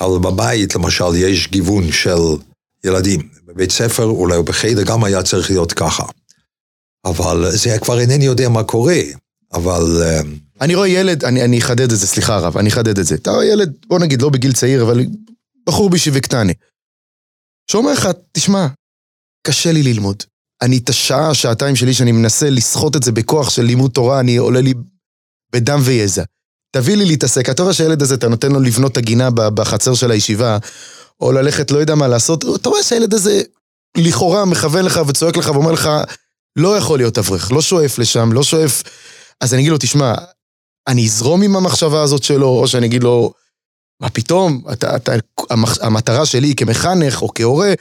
אבל 0.00 0.18
בבית, 0.18 0.74
למשל, 0.74 1.16
יש 1.16 1.48
גיוון 1.48 1.92
של 1.92 2.18
ילדים. 2.84 3.28
בבית 3.46 3.72
ספר, 3.72 4.04
אולי 4.04 4.42
בחדר 4.42 4.82
גם 4.82 5.04
היה 5.04 5.22
צריך 5.22 5.50
להיות 5.50 5.72
ככה. 5.72 6.04
אבל 7.04 7.50
זה 7.50 7.78
כבר 7.78 8.00
אינני 8.00 8.24
יודע 8.24 8.48
מה 8.48 8.62
קורה, 8.62 9.00
אבל... 9.52 10.02
אמ, 10.02 10.36
אני 10.60 10.74
רואה 10.74 10.88
ילד, 10.88 11.24
אני, 11.24 11.44
אני 11.44 11.58
אחדד 11.58 11.92
את 11.92 11.98
זה, 11.98 12.06
סליחה 12.06 12.36
הרב, 12.36 12.56
אני 12.56 12.68
אחדד 12.68 12.98
את 12.98 13.06
זה. 13.06 13.14
אתה 13.14 13.30
רואה 13.30 13.44
ילד, 13.44 13.72
בוא 13.86 13.98
נגיד, 13.98 14.22
לא 14.22 14.28
בגיל 14.28 14.52
צעיר, 14.52 14.82
אבל 14.82 15.00
בחור 15.66 15.90
בישיבי 15.90 16.20
קטני. 16.20 16.52
שאומר 17.70 17.92
לך, 17.92 18.08
תשמע, 18.32 18.66
קשה 19.46 19.72
לי 19.72 19.82
ללמוד. 19.82 20.22
אני 20.62 20.78
את 20.78 20.88
השעה, 20.88 21.34
שעתיים 21.34 21.76
שלי 21.76 21.94
שאני 21.94 22.12
מנסה 22.12 22.50
לסחוט 22.50 22.96
את 22.96 23.02
זה 23.02 23.12
בכוח 23.12 23.50
של 23.50 23.62
לימוד 23.62 23.90
תורה, 23.90 24.20
אני 24.20 24.36
עולה 24.36 24.60
לי 24.60 24.74
בדם 25.52 25.80
ויזע. 25.82 26.22
תביא 26.76 26.96
לי 26.96 27.04
להתעסק. 27.04 27.50
אתה 27.50 27.62
רואה 27.62 27.74
שהילד 27.74 28.02
הזה, 28.02 28.14
אתה 28.14 28.28
נותן 28.28 28.52
לו 28.52 28.60
לבנות 28.60 28.92
את 28.92 28.96
הגינה 28.96 29.30
בחצר 29.30 29.94
של 29.94 30.10
הישיבה, 30.10 30.58
או 31.20 31.32
ללכת, 31.32 31.70
לא 31.70 31.78
יודע 31.78 31.94
מה 31.94 32.08
לעשות, 32.08 32.44
אתה 32.54 32.68
רואה 32.68 32.82
שהילד 32.82 33.14
הזה 33.14 33.42
לכאורה 33.96 34.44
מכוון 34.44 34.84
לך 34.84 35.00
וצועק 35.06 35.36
לך 35.36 35.48
ואומר 35.48 35.72
לך, 35.72 35.90
לא 36.56 36.76
יכול 36.76 36.98
להיות 36.98 37.18
אברך, 37.18 37.52
לא 37.52 37.62
שואף 37.62 37.98
לשם, 37.98 38.32
לא 38.32 38.42
שואף... 38.42 38.82
אז 39.40 39.54
אני 39.54 39.62
אגיד 39.62 39.72
לו, 39.72 39.78
תשמע, 39.78 40.14
אני 40.88 41.04
אזרום 41.04 41.42
עם 41.42 41.56
המחשבה 41.56 42.02
הזאת 42.02 42.22
שלו, 42.22 42.48
או 42.48 42.68
שאני 42.68 42.86
אגיד 42.86 43.02
לו, 43.02 43.32
מה 44.00 44.10
פתאום, 44.10 44.62
אתה, 44.72 44.96
אתה, 44.96 45.12
המטרה 45.80 46.26
שלי 46.26 46.54
כמחנך 46.56 47.22
או 47.22 47.28
כהורה, 47.34 47.72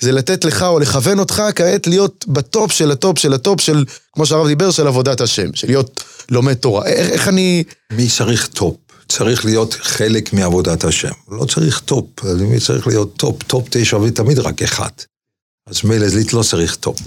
זה 0.00 0.12
לתת 0.12 0.44
לך 0.44 0.62
או 0.62 0.78
לכוון 0.78 1.18
אותך 1.18 1.42
כעת 1.54 1.86
להיות 1.86 2.24
ב 2.28 2.39
top 2.39 2.72
של 2.72 2.90
ה 2.90 2.97
top 2.97 3.18
של 3.18 3.32
ה 3.32 3.39
top 3.39 3.60
של, 3.60 3.84
כמו 4.12 4.26
שהרב 4.26 4.46
דיבר, 4.46 4.70
של 4.70 4.86
עבודת 4.86 5.20
השם, 5.20 5.54
של 5.54 5.66
להיות 5.66 6.04
לומד 6.30 6.54
תורה. 6.54 6.86
איך, 6.86 7.10
איך 7.10 7.28
אני... 7.28 7.64
מי 7.92 8.08
צריך 8.08 8.46
top? 8.46 8.76
צריך 9.08 9.44
להיות 9.44 9.74
חלק 9.74 10.32
מעבודת 10.32 10.84
השם. 10.84 11.12
לא 11.28 11.44
צריך 11.44 11.80
top, 11.80 12.06
מי 12.24 12.60
צריך 12.60 12.86
להיות 12.86 13.16
top? 13.16 13.42
top 13.42 13.68
תשע 13.70 13.96
ותמיד 13.96 14.38
רק 14.38 14.62
אחד. 14.62 14.90
אז 15.66 15.84
מילא 15.84 16.06
לא 16.32 16.42
צריך 16.42 16.76
top. 16.76 17.00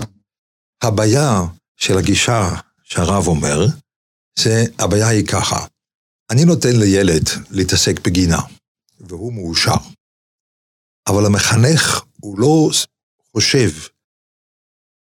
הבעיה 0.84 1.42
של 1.78 1.98
הגישה 1.98 2.50
שהרב 2.84 3.28
אומר, 3.28 3.66
זה, 4.40 4.66
הבעיה 4.80 5.08
היא 5.08 5.26
ככה. 5.26 5.66
אני 6.32 6.46
נותן 6.46 6.76
לילד 6.80 7.24
להתעסק 7.52 8.08
בגינה, 8.08 8.40
והוא 9.00 9.34
מאושר. 9.34 9.78
אבל 11.08 11.26
המחנך, 11.26 12.04
הוא 12.22 12.40
לא 12.40 12.70
חושב 13.32 13.70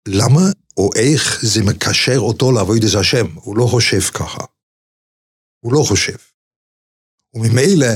למה 0.09 0.41
או 0.77 0.91
איך 0.97 1.41
זה 1.43 1.61
מקשר 1.63 2.19
אותו 2.19 2.53
לעבוד 2.53 2.77
את 2.77 2.95
השם. 3.01 3.27
הוא 3.35 3.57
לא 3.57 3.67
חושב 3.67 4.01
ככה. 4.01 4.45
הוא 5.61 5.73
לא 5.73 5.85
חושב. 5.89 6.17
וממילא, 7.35 7.87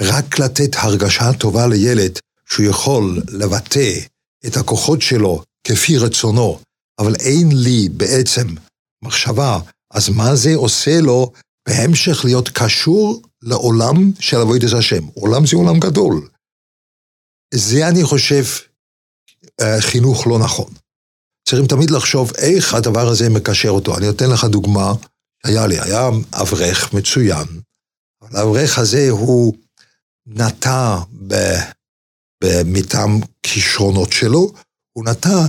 רק 0.00 0.38
לתת 0.38 0.70
הרגשה 0.74 1.32
טובה 1.40 1.66
לילד 1.66 2.18
שהוא 2.46 2.66
יכול 2.66 3.22
לבטא 3.28 3.98
את 4.46 4.56
הכוחות 4.56 5.02
שלו 5.02 5.42
כפי 5.64 5.98
רצונו, 5.98 6.60
אבל 6.98 7.14
אין 7.14 7.48
לי 7.52 7.88
בעצם 7.88 8.46
מחשבה, 9.02 9.58
אז 9.90 10.08
מה 10.08 10.36
זה 10.36 10.54
עושה 10.54 11.00
לו 11.00 11.32
בהמשך 11.68 12.24
להיות 12.24 12.48
קשור 12.48 13.22
לעולם 13.42 13.96
של 14.20 14.36
עבודת 14.36 14.72
השם. 14.78 15.06
עולם 15.14 15.46
זה 15.46 15.56
עולם 15.56 15.80
גדול. 15.80 16.28
זה 17.54 17.88
אני 17.88 18.04
חושב 18.04 18.44
אה, 19.60 19.80
חינוך 19.80 20.26
לא 20.26 20.38
נכון. 20.38 20.72
צריכים 21.48 21.66
תמיד 21.66 21.90
לחשוב 21.90 22.32
איך 22.38 22.74
הדבר 22.74 23.08
הזה 23.08 23.28
מקשר 23.28 23.68
אותו. 23.68 23.98
אני 23.98 24.06
נותן 24.06 24.30
לך 24.30 24.44
דוגמה, 24.44 24.92
היה 25.44 25.66
לי, 25.66 25.80
היה 25.80 26.08
אברך 26.32 26.94
מצוין, 26.94 27.46
אבל 28.22 28.36
האברך 28.36 28.78
הזה 28.78 29.10
הוא 29.10 29.54
נטע 30.26 30.98
מטעם 32.64 33.20
כישרונות 33.42 34.12
שלו, 34.12 34.52
הוא 34.92 35.04
נטע 35.04 35.46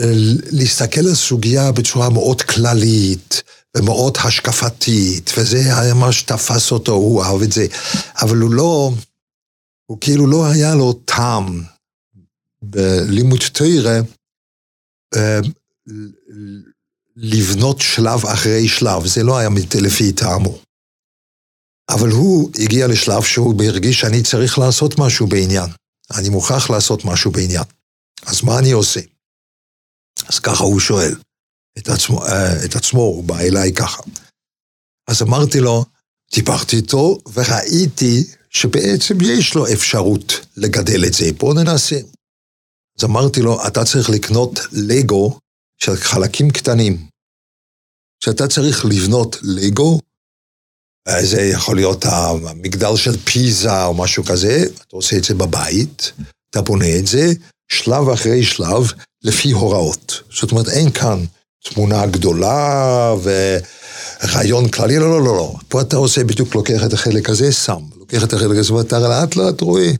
אה, 0.00 0.12
להסתכל 0.52 1.00
על 1.00 1.14
סוגיה 1.14 1.72
בצורה 1.72 2.10
מאוד 2.10 2.42
כללית, 2.42 3.42
ומאוד 3.76 4.18
השקפתית, 4.24 5.30
וזה 5.38 5.78
היה 5.78 5.94
מה 5.94 6.12
שתפס 6.12 6.72
אותו, 6.72 6.92
הוא 6.92 7.22
אהב 7.22 7.42
את 7.42 7.52
זה. 7.52 7.66
אבל 8.22 8.36
הוא 8.36 8.54
לא, 8.54 8.90
הוא 9.86 9.98
כאילו 10.00 10.26
לא 10.26 10.46
היה 10.46 10.74
לו 10.74 10.92
טעם 10.92 11.62
בלימוד 12.62 13.40
תרא 13.52 14.00
אה, 15.16 15.40
לבנות 17.16 17.80
שלב 17.80 18.26
אחרי 18.26 18.68
שלב, 18.68 19.06
זה 19.06 19.22
לא 19.22 19.38
היה 19.38 19.48
לפי 19.80 20.12
טעמו. 20.12 20.58
אבל 21.90 22.08
הוא 22.08 22.50
הגיע 22.58 22.86
לשלב 22.86 23.22
שהוא 23.22 23.64
הרגיש 23.64 24.00
שאני 24.00 24.22
צריך 24.22 24.58
לעשות 24.58 24.98
משהו 24.98 25.26
בעניין. 25.26 25.70
אני 26.18 26.28
מוכרח 26.28 26.70
לעשות 26.70 27.04
משהו 27.04 27.30
בעניין. 27.30 27.64
אז 28.26 28.42
מה 28.42 28.58
אני 28.58 28.72
עושה? 28.72 29.00
אז 30.28 30.38
ככה 30.38 30.64
הוא 30.64 30.80
שואל. 30.80 31.14
את 31.78 31.88
עצמו, 31.88 32.26
אה, 32.26 32.64
את 32.64 32.76
עצמו, 32.76 33.00
הוא 33.00 33.24
בא 33.24 33.40
אליי 33.40 33.72
ככה. 33.72 34.02
אז 35.08 35.22
אמרתי 35.22 35.60
לו, 35.60 35.84
דיברתי 36.34 36.76
איתו 36.76 37.18
וראיתי 37.34 38.24
שבעצם 38.50 39.14
יש 39.22 39.54
לו 39.54 39.72
אפשרות 39.72 40.32
לגדל 40.56 41.04
את 41.06 41.14
זה, 41.14 41.24
בואו 41.38 41.54
ננסה. 41.54 41.96
אז 42.98 43.04
אמרתי 43.04 43.40
לו, 43.40 43.66
אתה 43.66 43.84
צריך 43.84 44.10
לקנות 44.10 44.58
לגו 44.72 45.38
של 45.78 45.96
חלקים 45.96 46.50
קטנים. 46.50 47.06
כשאתה 48.20 48.48
צריך 48.48 48.84
לבנות 48.84 49.36
לגו, 49.42 50.00
אה, 51.08 51.26
זה 51.26 51.40
יכול 51.40 51.76
להיות 51.76 52.04
המגדל 52.04 52.96
של 52.96 53.16
פיזה 53.16 53.84
או 53.84 53.94
משהו 53.94 54.24
כזה, 54.24 54.64
אתה 54.74 54.96
עושה 54.96 55.16
את 55.16 55.24
זה 55.24 55.34
בבית, 55.34 56.12
אתה 56.50 56.62
בונה 56.62 56.98
את 56.98 57.06
זה 57.06 57.26
שלב 57.72 58.08
אחרי 58.08 58.44
שלב 58.44 58.92
לפי 59.22 59.50
הוראות. 59.50 60.22
זאת 60.30 60.50
אומרת, 60.52 60.68
אין 60.68 60.90
כאן 60.90 61.24
תמונה 61.62 62.06
גדולה 62.06 63.14
ורעיון 63.22 64.68
כללי, 64.68 64.98
לא, 64.98 65.10
לא, 65.10 65.24
לא, 65.24 65.36
לא. 65.36 65.54
פה 65.68 65.80
אתה 65.80 65.96
עושה 65.96 66.24
בדיוק, 66.24 66.54
לוקח 66.54 66.84
את 66.84 66.92
החלק 66.92 67.30
הזה, 67.30 67.52
שם. 67.52 67.80
לוקח 67.96 68.24
את 68.24 68.32
החלק 68.32 68.58
הזה, 68.58 68.74
ואתה 68.74 68.98
לאט 68.98 69.36
לאט 69.36 69.60
רואה. 69.60 69.90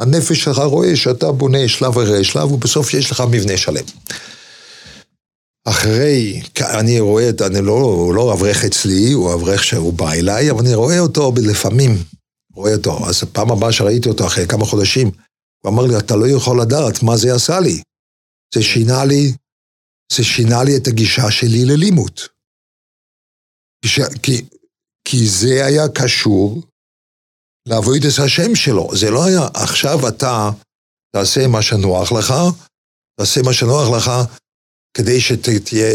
הנפש 0.00 0.44
שלך 0.44 0.58
רואה 0.58 0.96
שאתה 0.96 1.32
בונה 1.32 1.68
שלב 1.68 1.98
אחרי 1.98 2.24
שלב, 2.24 2.52
ובסוף 2.52 2.94
יש 2.94 3.10
לך 3.10 3.24
מבנה 3.30 3.56
שלם. 3.56 3.84
אחרי, 5.64 6.42
אני 6.60 7.00
רואה, 7.00 7.28
את, 7.28 7.42
אני 7.42 7.60
לא, 7.60 7.72
הוא 7.72 8.14
לא 8.14 8.32
אברך 8.32 8.64
אצלי, 8.64 9.12
הוא 9.12 9.34
אברך 9.34 9.64
שהוא 9.64 9.92
בא 9.92 10.12
אליי, 10.12 10.50
אבל 10.50 10.60
אני 10.60 10.74
רואה 10.74 10.98
אותו 10.98 11.32
לפעמים, 11.36 12.02
רואה 12.54 12.74
אותו. 12.74 13.06
אז 13.08 13.24
פעם 13.32 13.50
הבאה 13.50 13.72
שראיתי 13.72 14.08
אותו, 14.08 14.26
אחרי 14.26 14.46
כמה 14.46 14.64
חודשים, 14.64 15.10
הוא 15.64 15.72
אמר 15.72 15.86
לי, 15.86 15.98
אתה 15.98 16.16
לא 16.16 16.28
יכול 16.28 16.60
לדעת 16.60 17.02
מה 17.02 17.16
זה 17.16 17.34
עשה 17.34 17.60
לי. 17.60 17.82
זה 18.54 18.62
שינה 18.62 19.04
לי 19.04 19.32
זה 20.16 20.24
שינה 20.24 20.64
לי 20.64 20.76
את 20.76 20.86
הגישה 20.86 21.30
שלי 21.30 21.64
ללימוד. 21.64 22.20
כי, 24.22 24.44
כי 25.08 25.26
זה 25.26 25.66
היה 25.66 25.88
קשור 25.88 26.62
לעבוד 27.68 27.96
את 27.96 28.24
השם 28.24 28.54
שלו. 28.54 28.88
זה 28.96 29.10
לא 29.10 29.24
היה, 29.24 29.48
עכשיו 29.54 30.08
אתה 30.08 30.50
תעשה 31.16 31.46
מה 31.46 31.62
שנוח 31.62 32.12
לך, 32.12 32.34
תעשה 33.20 33.40
מה 33.42 33.52
שנוח 33.52 33.88
לך 33.96 34.10
כדי 34.96 35.20
שתהיה 35.20 35.92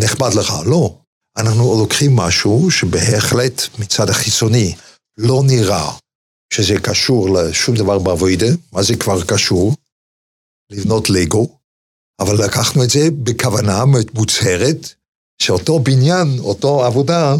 נחמד 0.00 0.30
לך. 0.38 0.52
לא. 0.66 0.98
אנחנו 1.36 1.78
לוקחים 1.80 2.16
משהו 2.16 2.70
שבהחלט 2.70 3.62
מצד 3.78 4.10
החיצוני 4.10 4.74
לא 5.18 5.42
נראה 5.46 5.90
שזה 6.52 6.74
קשור 6.82 7.28
לשום 7.34 7.74
דבר 7.76 7.98
בעבודה, 7.98 8.46
מה 8.72 8.82
זה 8.82 8.94
כבר 8.96 9.24
קשור? 9.24 9.74
לבנות 10.70 11.10
לגו, 11.10 11.58
אבל 12.20 12.44
לקחנו 12.44 12.84
את 12.84 12.90
זה 12.90 13.08
בכוונה 13.22 13.84
מוצהרת, 14.14 14.88
שאותו 15.42 15.78
בניין, 15.78 16.38
אותו 16.38 16.84
עבודה, 16.84 17.36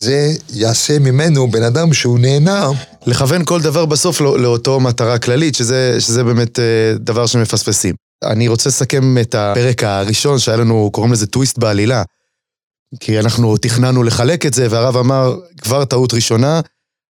זה 0.00 0.32
יעשה 0.52 0.98
ממנו 0.98 1.50
בן 1.50 1.62
אדם 1.62 1.92
שהוא 1.92 2.18
נהנה. 2.18 2.70
לכוון 3.06 3.44
כל 3.44 3.62
דבר 3.62 3.86
בסוף 3.86 4.20
לא, 4.20 4.38
לאותו 4.38 4.80
מטרה 4.80 5.18
כללית, 5.18 5.54
שזה, 5.54 5.96
שזה 6.00 6.24
באמת 6.24 6.58
אה, 6.58 6.94
דבר 6.98 7.26
שמפספסים. 7.26 7.94
אני 8.24 8.48
רוצה 8.48 8.68
לסכם 8.68 9.18
את 9.18 9.34
הפרק 9.34 9.84
הראשון 9.84 10.38
שהיה 10.38 10.56
לנו, 10.56 10.90
קוראים 10.92 11.12
לזה 11.12 11.26
טוויסט 11.26 11.58
בעלילה. 11.58 12.02
כי 13.00 13.20
אנחנו 13.20 13.56
תכננו 13.56 14.02
לחלק 14.02 14.46
את 14.46 14.54
זה, 14.54 14.66
והרב 14.70 14.96
אמר, 14.96 15.36
כבר 15.62 15.84
טעות 15.84 16.14
ראשונה, 16.14 16.60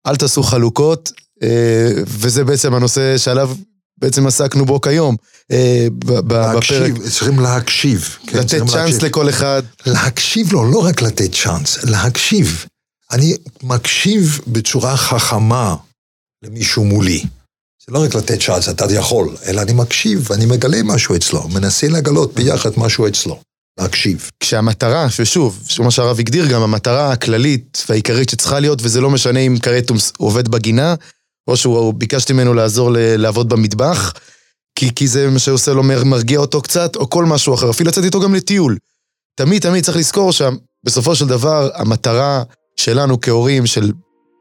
אל 0.08 0.16
תעשו 0.16 0.44
חלוקות, 0.44 1.12
אה, 1.44 1.92
וזה 2.08 2.44
בעצם 2.44 2.74
הנושא 2.74 3.18
שעליו 3.18 3.52
בעצם 4.02 4.28
עסקנו 4.28 4.66
בו 4.66 4.82
כיום, 4.82 5.16
אה, 5.52 5.88
להקשיב, 6.30 6.96
בפרק. 6.96 7.10
צריכים 7.10 7.40
להקשיב. 7.40 8.18
כן, 8.28 8.38
לתת 8.38 8.58
צ'אנס 8.58 8.74
להקשיב. 8.74 9.06
לכל 9.06 9.30
אחד. 9.30 9.64
להקשיב 9.86 10.54
לו, 10.54 10.72
לא 10.72 10.86
רק 10.86 11.02
לתת 11.02 11.36
צ'אנס, 11.36 11.84
להקשיב. 11.84 12.66
אני 13.12 13.36
מקשיב 13.64 14.40
בצורה 14.48 14.98
חכמה 14.98 15.76
למישהו 16.44 16.86
מולי. 16.86 17.24
זה 17.88 17.94
לא 17.94 18.04
רק 18.04 18.16
לתת 18.16 18.42
צ'אנס, 18.42 18.70
אתה 18.70 18.86
יכול, 18.94 19.36
אלא 19.46 19.62
אני 19.62 19.74
מקשיב 19.74 20.28
ואני 20.32 20.46
מגלה 20.46 20.84
משהו 20.84 21.16
אצלו, 21.16 21.48
מנסה 21.48 21.88
לגלות 21.88 22.34
ביחד 22.34 22.70
משהו 22.78 23.08
אצלו. 23.08 23.40
להקשיב. 23.80 24.30
כשהמטרה, 24.40 25.08
ושוב, 25.20 25.64
מה 25.80 25.92
שהרב 25.92 26.20
הגדיר 26.20 26.46
גם, 26.48 26.62
המטרה 26.62 27.12
הכללית 27.12 27.86
והעיקרית 27.90 28.30
שצריכה 28.30 28.60
להיות, 28.60 28.80
וזה 28.82 29.02
לא 29.02 29.10
משנה 29.10 29.40
אם 29.40 29.58
כרת 29.62 29.92
עובד 30.18 30.48
בגינה, 30.48 30.96
או 31.47 31.58
שהוא, 31.58 31.93
ביקשתי 31.93 32.34
ממנו 32.34 32.54
לעזור 32.54 32.91
ל, 32.91 32.97
לעבוד 32.99 33.49
במטבח, 33.49 34.13
כי, 34.75 34.95
כי 34.95 35.08
זה 35.08 35.30
מה 35.30 35.39
שעושה 35.39 35.73
לו, 35.73 35.84
מרגיע 35.84 36.39
אותו 36.39 36.62
קצת, 36.62 36.95
או 36.95 37.10
כל 37.10 37.25
משהו 37.25 37.54
אחר, 37.54 37.69
אפילו 37.69 37.89
לצאת 37.89 38.04
איתו 38.04 38.19
גם 38.19 38.36
לטיול. 38.36 38.77
תמיד 39.36 39.62
תמיד 39.62 39.84
צריך 39.84 39.97
לזכור 39.97 40.32
שבסופו 40.32 41.15
של 41.15 41.27
דבר, 41.27 41.69
המטרה 41.75 42.43
שלנו 42.75 43.21
כהורים 43.21 43.65
של 43.65 43.91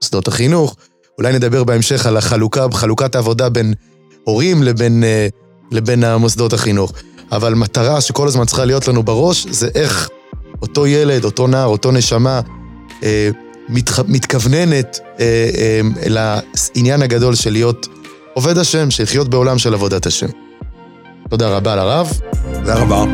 מוסדות 0.03 0.29
החינוך, 0.29 0.77
אולי 1.19 1.33
נדבר 1.33 1.65
בהמשך 1.65 2.07
על 2.07 2.17
החלוקה, 2.17 2.67
חלוקת 2.73 3.15
העבודה 3.15 3.49
בין 3.49 3.75
הורים 4.25 4.63
לבין, 4.63 5.05
אה, 5.05 5.29
לבין 5.71 6.05
המוסדות 6.05 6.53
החינוך. 6.53 6.93
אבל 7.33 7.55
מטרה 7.55 8.01
שכל 8.01 8.29
הזמן 8.29 8.45
צריכה 8.47 8.65
להיות 8.65 8.89
לנו 8.89 9.03
בראש, 9.03 9.47
זה 9.51 9.69
איך 9.75 10.09
אותו 10.63 10.87
ילד, 10.87 11.25
אותו 11.25 11.47
נער, 11.47 11.67
אותו 11.67 11.91
נשמה, 11.91 12.41
אה, 13.03 13.31
מתח... 13.71 14.01
מתכווננת 14.09 15.01
אה, 15.21 15.51
אה, 15.59 15.81
לעניין 16.07 17.03
הגדול 17.03 17.35
של 17.35 17.53
להיות 17.53 17.87
עובד 18.35 18.59
השם, 18.59 18.91
של 18.91 19.03
לחיות 19.03 19.29
בעולם 19.29 19.59
של 19.59 19.75
עבודת 19.75 20.07
השם. 20.07 20.29
תודה 21.29 21.49
רבה 21.49 21.77
לרב. 21.77 22.21
תודה 22.55 22.75
רבה. 22.75 23.05